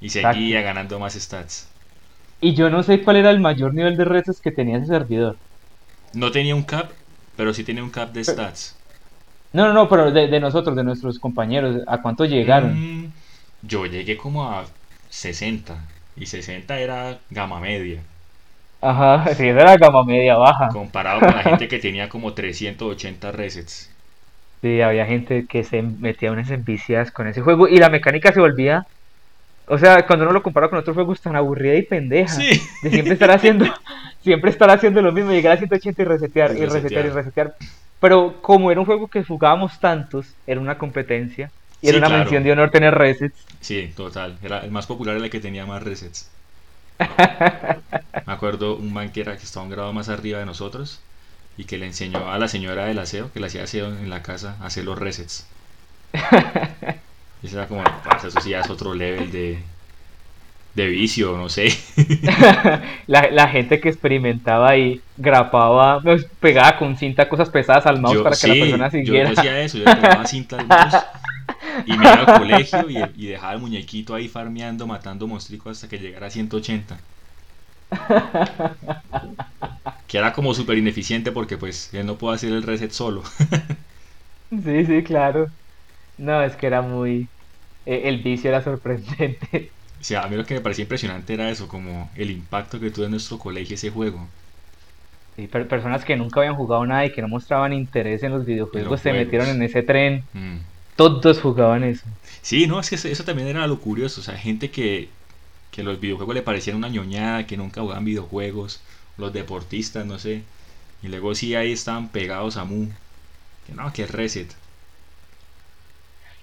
[0.00, 0.42] Y Exacto.
[0.42, 1.68] seguía ganando más stats.
[2.42, 5.40] Y yo no sé cuál era el mayor nivel de resets que tenía ese servidor.
[6.14, 6.92] No tenía un cap,
[7.36, 8.76] pero sí tenía un cap de stats.
[9.54, 12.84] No, no, no, pero de, de nosotros, de nuestros compañeros, ¿a cuánto llegaron?
[12.84, 13.06] Mm,
[13.62, 14.66] yo llegué como a
[15.08, 15.88] 60.
[16.14, 18.04] Y 60 era gama media.
[18.82, 20.68] Ajá, sí, era gama media baja.
[20.68, 23.90] Comparado con la gente que tenía como 380 resets.
[24.62, 28.40] Sí, había gente que se metía unas envicias con ese juego y la mecánica se
[28.40, 28.86] volvía,
[29.66, 32.60] o sea, cuando uno lo compara con otros juegos tan aburrida y pendeja, Sí.
[32.82, 33.66] de siempre estar haciendo,
[34.20, 37.54] siempre estar haciendo lo mismo, llegar a 180 y resetear, Y resetear y resetear.
[38.00, 42.08] Pero como era un juego que jugábamos tantos, era una competencia y era Sí, una
[42.08, 42.18] claro.
[42.20, 43.46] mención de honor tener resets.
[43.60, 44.38] Sí, total.
[44.42, 46.30] Era el más popular era el que tenía más resets.
[48.26, 51.00] Me acuerdo un man que era que estaba un grado más arriba de nosotros
[51.56, 54.22] y que le enseñó a la señora del aseo, que le hacía aseo en la
[54.22, 55.46] casa, a hacer los resets.
[57.42, 59.58] Y eso era como, "Parce, eso sí ya es otro level de,
[60.74, 61.68] de vicio, no sé.
[63.06, 68.14] La, la gente que experimentaba y grapaba, pues, pegaba con cinta cosas pesadas al mouse
[68.14, 69.32] Yo- para que la persona siguiera.
[69.32, 70.96] Yo, hacía eso, yo pegaba cinta al mouse
[71.84, 75.88] y me iba al colegio y, y dejaba el muñequito ahí farmeando, matando monstruos hasta
[75.88, 77.04] que llegara a 180.
[80.06, 83.22] Que era como súper ineficiente porque pues él no puede hacer el reset solo.
[84.50, 85.46] Sí, sí, claro.
[86.18, 87.32] No, es que era muy...
[87.86, 89.76] eh, El vicio era sorprendente.
[90.00, 92.90] O sea, a mí lo que me parecía impresionante era eso, como el impacto que
[92.90, 94.28] tuvo en nuestro colegio ese juego.
[95.36, 98.44] Y per- personas que nunca habían jugado nada y que no mostraban interés en los
[98.46, 99.12] videojuegos se juegos.
[99.12, 100.28] metieron en ese tren.
[100.34, 100.58] Mm.
[100.96, 102.06] Todos jugaban eso.
[102.42, 105.08] Sí, no, es que eso, también era lo curioso, o sea, gente que,
[105.70, 108.82] que los videojuegos le parecían una ñoñada, que nunca jugaban videojuegos,
[109.18, 110.42] los deportistas, no sé,
[111.02, 112.88] y luego sí ahí estaban pegados a Mu,
[113.66, 114.54] que no, que reset.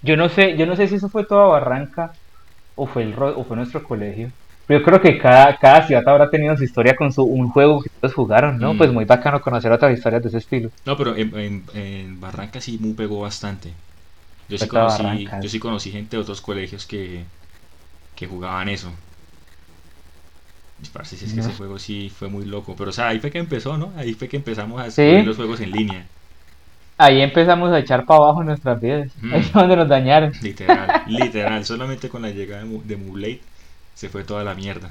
[0.02, 2.12] Yo no sé, yo no sé si eso fue toda Barranca
[2.76, 4.32] o fue el o fue nuestro colegio.
[4.66, 7.82] Pero yo creo que cada, cada ciudad habrá tenido su historia con su un juego
[7.82, 8.74] que todos jugaron, ¿no?
[8.74, 8.78] Mm.
[8.78, 10.70] Pues muy bacano conocer otras historias de ese estilo.
[10.84, 13.74] No, pero en, en, en Barranca sí Mu pegó bastante.
[14.50, 17.24] Yo sí, conocí, yo sí conocí gente de otros colegios que,
[18.16, 18.92] que jugaban eso.
[20.92, 21.42] Parce, si es que No.
[21.42, 23.92] ese juego sí fue muy loco, pero o sea, ahí fue que empezó, ¿no?
[23.96, 25.02] Ahí fue que empezamos a Sí.
[25.02, 26.06] descubrir los juegos en línea.
[26.98, 29.10] Ahí empezamos a echar para abajo nuestras vidas.
[29.20, 29.32] Mm.
[29.34, 30.32] Ahí fue donde nos dañaron.
[30.40, 31.64] Literal, literal.
[31.64, 33.42] Solamente con la llegada de, Mulate
[33.94, 34.90] se fue toda la mierda.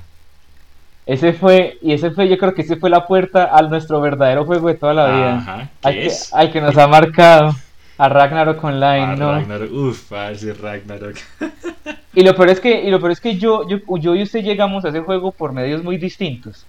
[1.06, 4.46] Ese fue, y ese fue, yo creo que ese fue la puerta a nuestro verdadero
[4.46, 5.38] juego de toda la vida.
[5.38, 6.34] Ajá, al, ¿qué que, es?
[6.34, 7.52] al que nos ha marcado.
[8.00, 9.32] A Ragnarok Online, Ah, ¿no?
[9.34, 9.72] Ragnarok.
[9.72, 11.18] Uf, parce, Ragnarok.
[12.16, 14.44] Y lo peor es que, y lo peor es que yo, yo, yo y usted
[14.44, 16.66] llegamos a ese juego por medios muy distintos.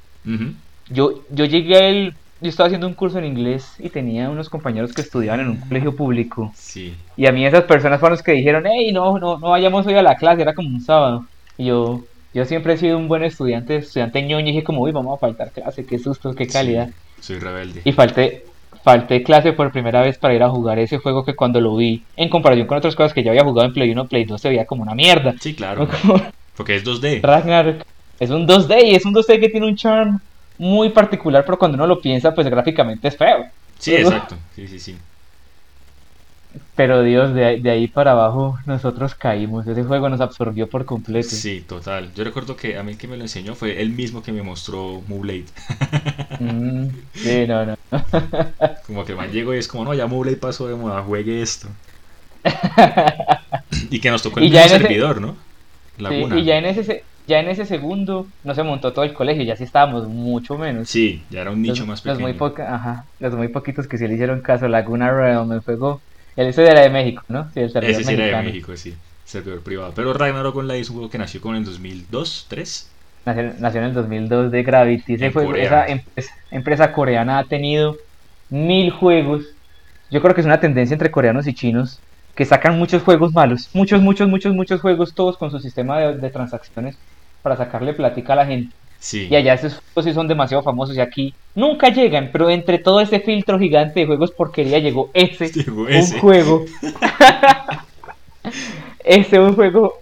[0.91, 4.51] Yo, yo llegué a él, yo estaba haciendo un curso en inglés y tenía unos
[4.51, 6.53] compañeros que estudiaban en un colegio público.
[6.55, 6.95] Sí.
[7.17, 9.95] Y a mí esas personas fueron los que dijeron, hey, no, no, no vayamos hoy
[9.95, 11.25] a la clase, era como un sábado.
[11.57, 12.05] Y yo,
[12.35, 15.21] yo siempre he sido un buen estudiante, estudiante ñoño, y dije como, uy, vamos a
[15.21, 16.89] faltar clase, qué susto, qué calidad.
[17.21, 17.81] Sí, soy rebelde.
[17.85, 18.45] Y falté,
[18.83, 22.03] falté clase por primera vez para ir a jugar ese juego que cuando lo vi,
[22.17, 24.49] en comparación con otras cosas que ya había jugado en Play 1, Play 2 se
[24.49, 25.35] veía como una mierda.
[25.41, 25.89] Sí, claro.
[25.89, 26.21] Como
[26.57, 27.23] Porque es 2D.
[27.23, 27.83] Ragnarok
[28.19, 30.21] es un 2D y es un 2D que tiene un charm
[30.59, 33.47] muy particular, pero cuando uno lo piensa, pues gráficamente es feo.
[33.79, 34.37] Sí, exacto.
[34.55, 34.97] Sí, sí, sí.
[36.75, 39.67] Pero Dios, de ahí, de ahí para abajo nosotros caímos.
[39.67, 41.29] Ese juego nos absorbió por completo.
[41.29, 42.13] Sí, total.
[42.15, 44.43] Yo recuerdo que a mí el que me lo enseñó fue el mismo que me
[44.43, 45.47] mostró Mooblade.
[46.41, 47.75] Mm, sí, no, no.
[48.87, 51.43] Como que el man llegó y es como, no, ya Mooblade pasó de moda, juegue
[51.43, 51.69] esto.
[53.91, 55.37] Y que nos tocó el Y ya mismo ese- servidor, ¿no?
[55.97, 56.39] Sí, Laguna.
[56.39, 59.45] y ya en ese se- ya en ese segundo no se montó todo el colegio,
[59.45, 60.89] ya sí estábamos mucho menos.
[60.89, 62.21] Sí, ya era un nicho los, más los pequeño.
[62.21, 66.03] muy poca, ajá, los muy poquitos que sí le hicieron caso, Laguna Realm, el juego,
[66.37, 67.51] el ese era de México, ¿no?
[67.53, 68.45] Sí, el servidor Ese era de.
[68.45, 68.95] México, sí.
[69.25, 69.93] Servidor privado.
[69.95, 72.91] Pero Ragnarok Online es un juego que nació como en el 2002, 3.
[73.27, 75.31] Nació, nació en el 2002 de Gravity.
[75.31, 75.65] Corea.
[75.65, 77.97] esa empresa, empresa coreana ha tenido
[78.49, 79.45] mil juegos.
[80.11, 82.01] Yo creo que es una tendencia entre coreanos y chinos
[82.35, 83.69] que sacan muchos juegos malos.
[83.73, 86.97] Muchos, muchos, muchos, muchos juegos, todos con su sistema de, de transacciones
[87.43, 88.75] para sacarle platica a la gente.
[89.01, 89.29] Sí.
[89.31, 93.01] Y allá esos juegos sí son demasiado famosos y aquí nunca llegan, pero entre todo
[93.01, 96.21] ese filtro gigante de juegos porquería llegó ese, Llegó un ese.
[96.21, 96.65] juego.
[99.05, 100.01] ese un juego.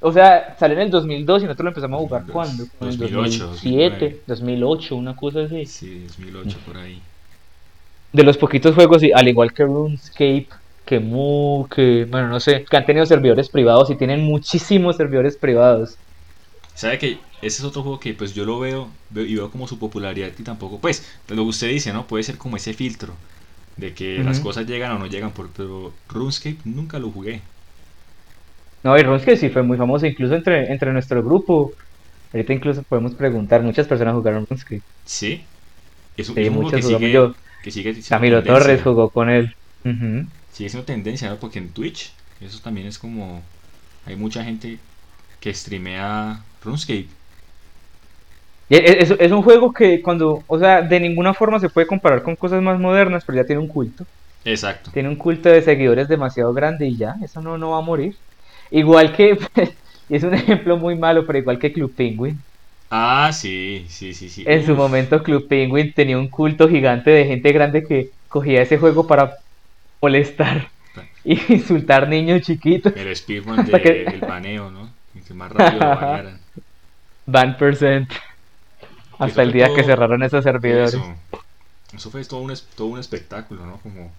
[0.00, 2.64] O sea, salió en el 2002 y nosotros lo empezamos a jugar 2002, cuando?
[2.80, 5.64] En el 2008, 2007, 2008, una cosa así.
[5.64, 7.00] Sí, 2008 por ahí.
[8.12, 10.48] De los poquitos juegos, al igual que RuneScape,
[10.84, 15.36] que Mu, que, bueno, no sé, que han tenido servidores privados y tienen muchísimos servidores
[15.36, 15.96] privados.
[16.74, 19.68] ¿Sabe que ese es otro juego que pues yo lo veo, veo- y veo como
[19.68, 22.06] su popularidad y tampoco, pues, lo que usted dice, ¿no?
[22.06, 23.16] Puede ser como ese filtro
[23.76, 27.42] de que las cosas llegan o no llegan, por, pero RuneScape nunca lo jugué.
[28.84, 31.74] No, y RuneScape sí fue muy famoso, incluso entre, entre nuestro grupo.
[32.32, 34.82] Ahorita incluso podemos preguntar, muchas personas jugaron RuneScape.
[35.04, 35.46] ¿Sí?
[36.16, 37.34] Es un, Sí, es un juego muchas que sigue, yo.
[37.62, 38.44] que sigue Camilo.
[38.44, 39.54] Torres jugó con él.
[39.84, 40.28] Ujú.
[40.50, 41.38] Sigue siendo tendencia, ¿no?
[41.38, 43.42] Porque en Twitch, eso también es como...
[44.04, 44.80] Hay mucha gente
[45.40, 47.08] que streamea RuneScape.
[48.68, 51.86] Y es, es- es un juego que cuando, o sea, de ninguna forma se puede
[51.86, 54.06] comparar con cosas más modernas, pero ya tiene un culto.
[54.44, 54.92] Exacto.
[54.92, 58.14] Tiene un culto de seguidores demasiado grande y ya, eso no, no va a morir.
[58.70, 59.38] Igual que,
[60.08, 62.44] y es un ejemplo muy malo, pero igual que Club Penguin.
[62.90, 64.44] Ah, sí, sí, sí, sí.
[64.44, 68.62] En su Uf, momento Club Penguin tenía un culto gigante de gente grande que cogía
[68.62, 69.32] ese juego para
[70.02, 70.68] molestar
[71.24, 72.94] y insultar niños chiquitos.
[72.94, 74.96] El speedrun Hasta de, que- baneo, ¿no?
[75.14, 76.41] El que más rápido lo banearan.
[77.26, 78.10] Van percent.
[79.18, 80.94] Hasta el día que cerraron esos servidores.
[80.94, 81.14] Eso,
[81.94, 83.78] eso fue todo un, todo un espectáculo, ¿no?
[83.80, 84.10] Como,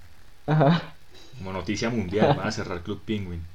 [0.47, 0.95] Ajá.
[1.37, 2.33] como noticia mundial.
[2.33, 3.47] Van a cerrar Club Penguin.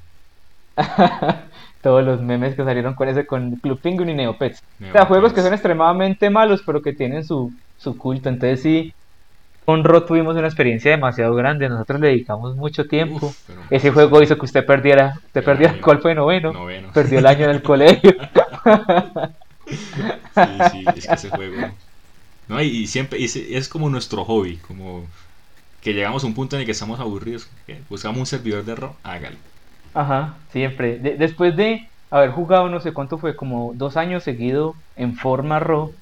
[1.82, 4.62] Todos los memes que salieron con ese, con Club Penguin y Neopets.
[4.88, 5.06] O sea, Neopets.
[5.06, 8.28] juegos que son extremadamente malos, pero que tienen su, su culto.
[8.28, 8.94] Entonces sí,
[9.68, 11.68] con Ro tuvimos una experiencia demasiado grande.
[11.68, 13.26] Nosotros le dedicamos mucho tiempo.
[13.26, 16.88] Uf, Ese juego hizo que usted perdiera, usted perdiera el golpe de noveno, Noveno.
[16.94, 18.12] perdió el año en el colegio.
[20.32, 21.56] Sí, sí, es que ese juego.
[22.48, 25.04] No, y, siempre es, es como nuestro hobby, como
[25.82, 27.48] que llegamos a un punto en el que estamos aburridos.
[27.90, 29.36] Buscamos un servidor de RO, hágale.
[29.94, 30.98] Ajá, siempre.
[30.98, 35.60] De- después de haber jugado no sé cuánto fue, como dos años seguido en forma
[35.60, 35.92] Ro,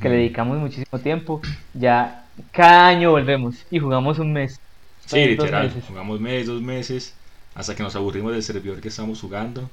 [0.00, 1.40] que le dedicamos muchísimo tiempo,
[1.74, 4.60] ya cada año volvemos y jugamos un mes.
[5.06, 5.64] Sí, Dos literal.
[5.66, 5.84] meses.
[5.86, 7.14] Jugamos mes, dos meses,
[7.54, 9.68] hasta que nos aburrimos del servidor que estamos jugando.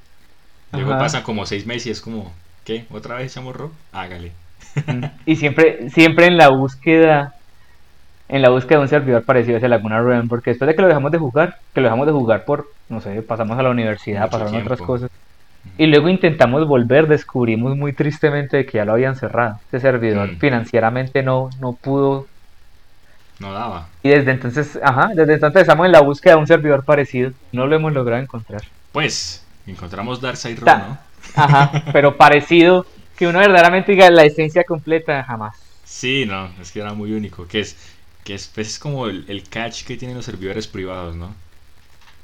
[0.73, 0.99] Luego Ajá.
[0.99, 2.31] pasan como seis meses y es como,
[2.65, 2.85] ¿qué?
[2.91, 3.71] ¿Otra vez echamos RO?
[3.91, 4.31] Hágale.
[4.87, 5.03] Mm.
[5.25, 7.35] Y siempre, siempre en la búsqueda,
[8.29, 10.81] en la búsqueda de un servidor parecido a ese Laguna Realm, porque después de que
[10.81, 13.69] lo dejamos de jugar, que lo dejamos de jugar por, no sé, pasamos a la
[13.69, 15.09] universidad, Mucho pasaron otras cosas.
[15.77, 19.59] Y luego intentamos volver, descubrimos muy tristemente que ya lo habían cerrado.
[19.67, 20.37] Ese servidor Mm.
[20.39, 22.27] financieramente no, no pudo.
[23.41, 23.89] No daba.
[24.03, 27.33] Y desde entonces, ajá, desde entonces estamos en la búsqueda de un servidor parecido.
[27.51, 28.61] No lo hemos logrado encontrar.
[28.91, 30.99] Pues, encontramos Darkseid RO, Ta- ¿no?
[31.33, 32.85] Ajá, pero parecido,
[33.15, 35.55] que uno verdaderamente diga la esencia completa, jamás.
[35.83, 37.47] Sí, no, es que era muy único.
[37.47, 37.77] Que es,
[38.23, 41.35] que es, pues, es como el, el catch que tienen los servidores privados, ¿no?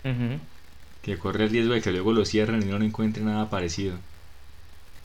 [0.04, 0.40] Ujú.
[1.02, 3.98] Que corre el riesgo de que luego lo cierren y no encuentre nada parecido.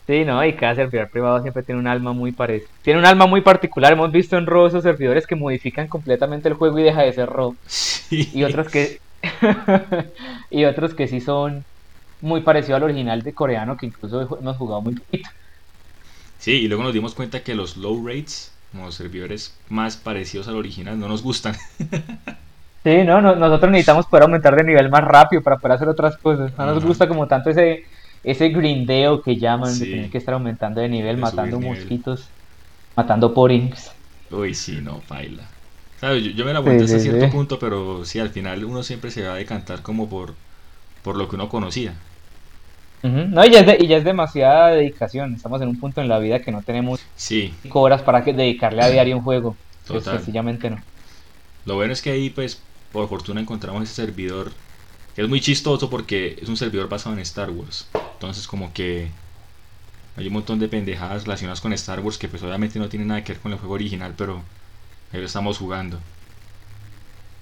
[0.05, 2.69] Sí, no, y cada servidor privado siempre tiene un alma muy parecida.
[2.81, 3.93] Tiene un alma muy particular.
[3.93, 7.29] Hemos visto en RAW esos servidores que modifican completamente el juego y deja de ser
[7.29, 7.57] RAW.
[7.65, 8.29] Sí.
[8.31, 9.01] Y otros que.
[10.49, 11.65] y otros que sí son
[12.21, 15.29] muy parecidos al original de coreano, que incluso hemos jugado muy poquito.
[16.37, 20.47] Sí, y luego nos dimos cuenta que los low rates, como los servidores más parecidos
[20.47, 21.55] al original, no nos gustan.
[22.83, 26.17] Sí, no, no- nosotros necesitamos poder aumentar de nivel más rápido para poder hacer otras
[26.17, 26.53] cosas.
[26.57, 27.83] No nos gusta como tanto ese,
[28.23, 29.79] ese grindeo que llaman Sí.
[29.79, 31.61] de tener que estar aumentando de nivel, De matando nivel.
[31.61, 32.35] mosquitos,
[32.95, 33.91] matando porings.
[34.29, 35.55] Uy, sí, no, baila.
[35.95, 36.23] ¿Sabes?
[36.23, 38.83] Yo, yo me la aguanté Sí, hasta sí, cierto punto, pero sí, al final uno
[38.83, 40.35] siempre se va a decantar como por,
[41.03, 42.01] por lo que uno conocía.
[43.01, 45.33] No, y ya, es de- y ya es demasiada dedicación.
[45.35, 48.33] Estamos en un punto en la vida que no tenemos Sí, cinco horas para que
[48.33, 49.59] dedicarle a diario un juego.
[49.87, 50.77] Pues sencillamente no.
[51.65, 54.53] lo bueno es que ahí, pues, por fortuna encontramos ese servidor
[55.13, 57.89] que es muy chistoso porque es un servidor basado en Star Wars.
[58.23, 59.11] Entonces como que
[60.15, 63.23] hay un montón de pendejadas relacionadas con Star Wars que pues obviamente no tienen nada
[63.23, 64.45] que ver con el juego original, pero
[65.11, 66.03] ahí lo estamos jugando.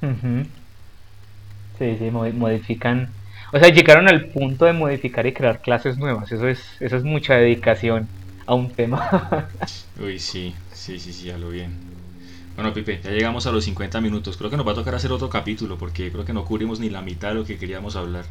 [0.02, 0.44] Ujú.
[1.78, 3.16] Sí, sí, mo- modifican.
[3.54, 6.32] O sea, llegaron al punto de modificar y crear clases nuevas.
[6.32, 8.10] Eso es, eso es mucha dedicación
[8.46, 9.50] a un tema.
[9.96, 11.80] Uy, sí, sí, sí, sí, a lo bien.
[12.56, 14.38] Bueno, Pipe, ya llegamos a los 50 minutos.
[14.38, 16.90] Creo que nos va a tocar hacer otro capítulo porque creo que no cubrimos ni
[16.90, 18.28] la mitad de lo que queríamos hablar.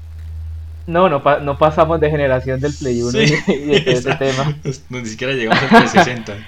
[0.91, 4.19] No, no, pa- no pasamos de generación del Play 1 Sí, y, de ese esa-
[4.19, 4.57] tema.
[4.91, 6.35] No, ni siquiera llegamos al 360.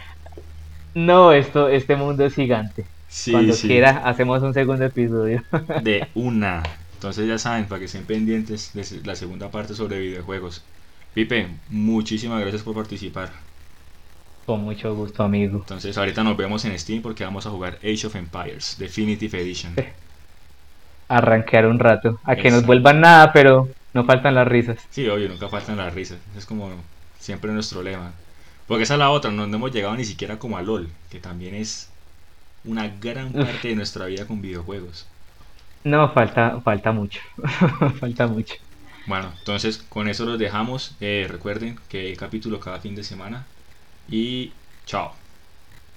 [0.95, 2.85] No, esto, este mundo es gigante.
[3.09, 3.67] Sí, Cuando sí.
[3.67, 5.43] quiera, hacemos un segundo episodio.
[5.83, 6.63] De una.
[6.95, 10.63] Entonces ya saben, para que estén pendientes de la segunda parte sobre videojuegos.
[11.15, 13.31] Pipe, muchísimas gracias por participar.
[14.45, 15.59] Con mucho gusto, amigo.
[15.61, 19.75] Entonces ahorita nos vemos en Steam porque vamos a jugar Age of Empires Definitive Edition.
[21.09, 22.19] Arranquear un rato.
[22.25, 24.91] A que nos vuelvan nada, pero no faltan las risas.
[24.91, 26.21] Sí, obvio, nunca faltan las risas.
[26.37, 26.71] Es como
[27.19, 28.13] siempre nuestro lema.
[28.67, 31.21] Porque esa es la otra, no, no hemos llegado ni siquiera como a LOL, que
[31.21, 31.93] también es
[32.65, 33.49] una gran Uf.
[33.49, 35.09] parte de nuestra vida con videojuegos.
[35.85, 37.21] No, falta, falta mucho.
[38.01, 38.55] falta mucho.
[39.05, 40.97] Bueno, entonces con eso los dejamos.
[41.01, 43.49] Eh, recuerden que hay capítulo cada fin de semana.
[44.07, 45.22] Y chao.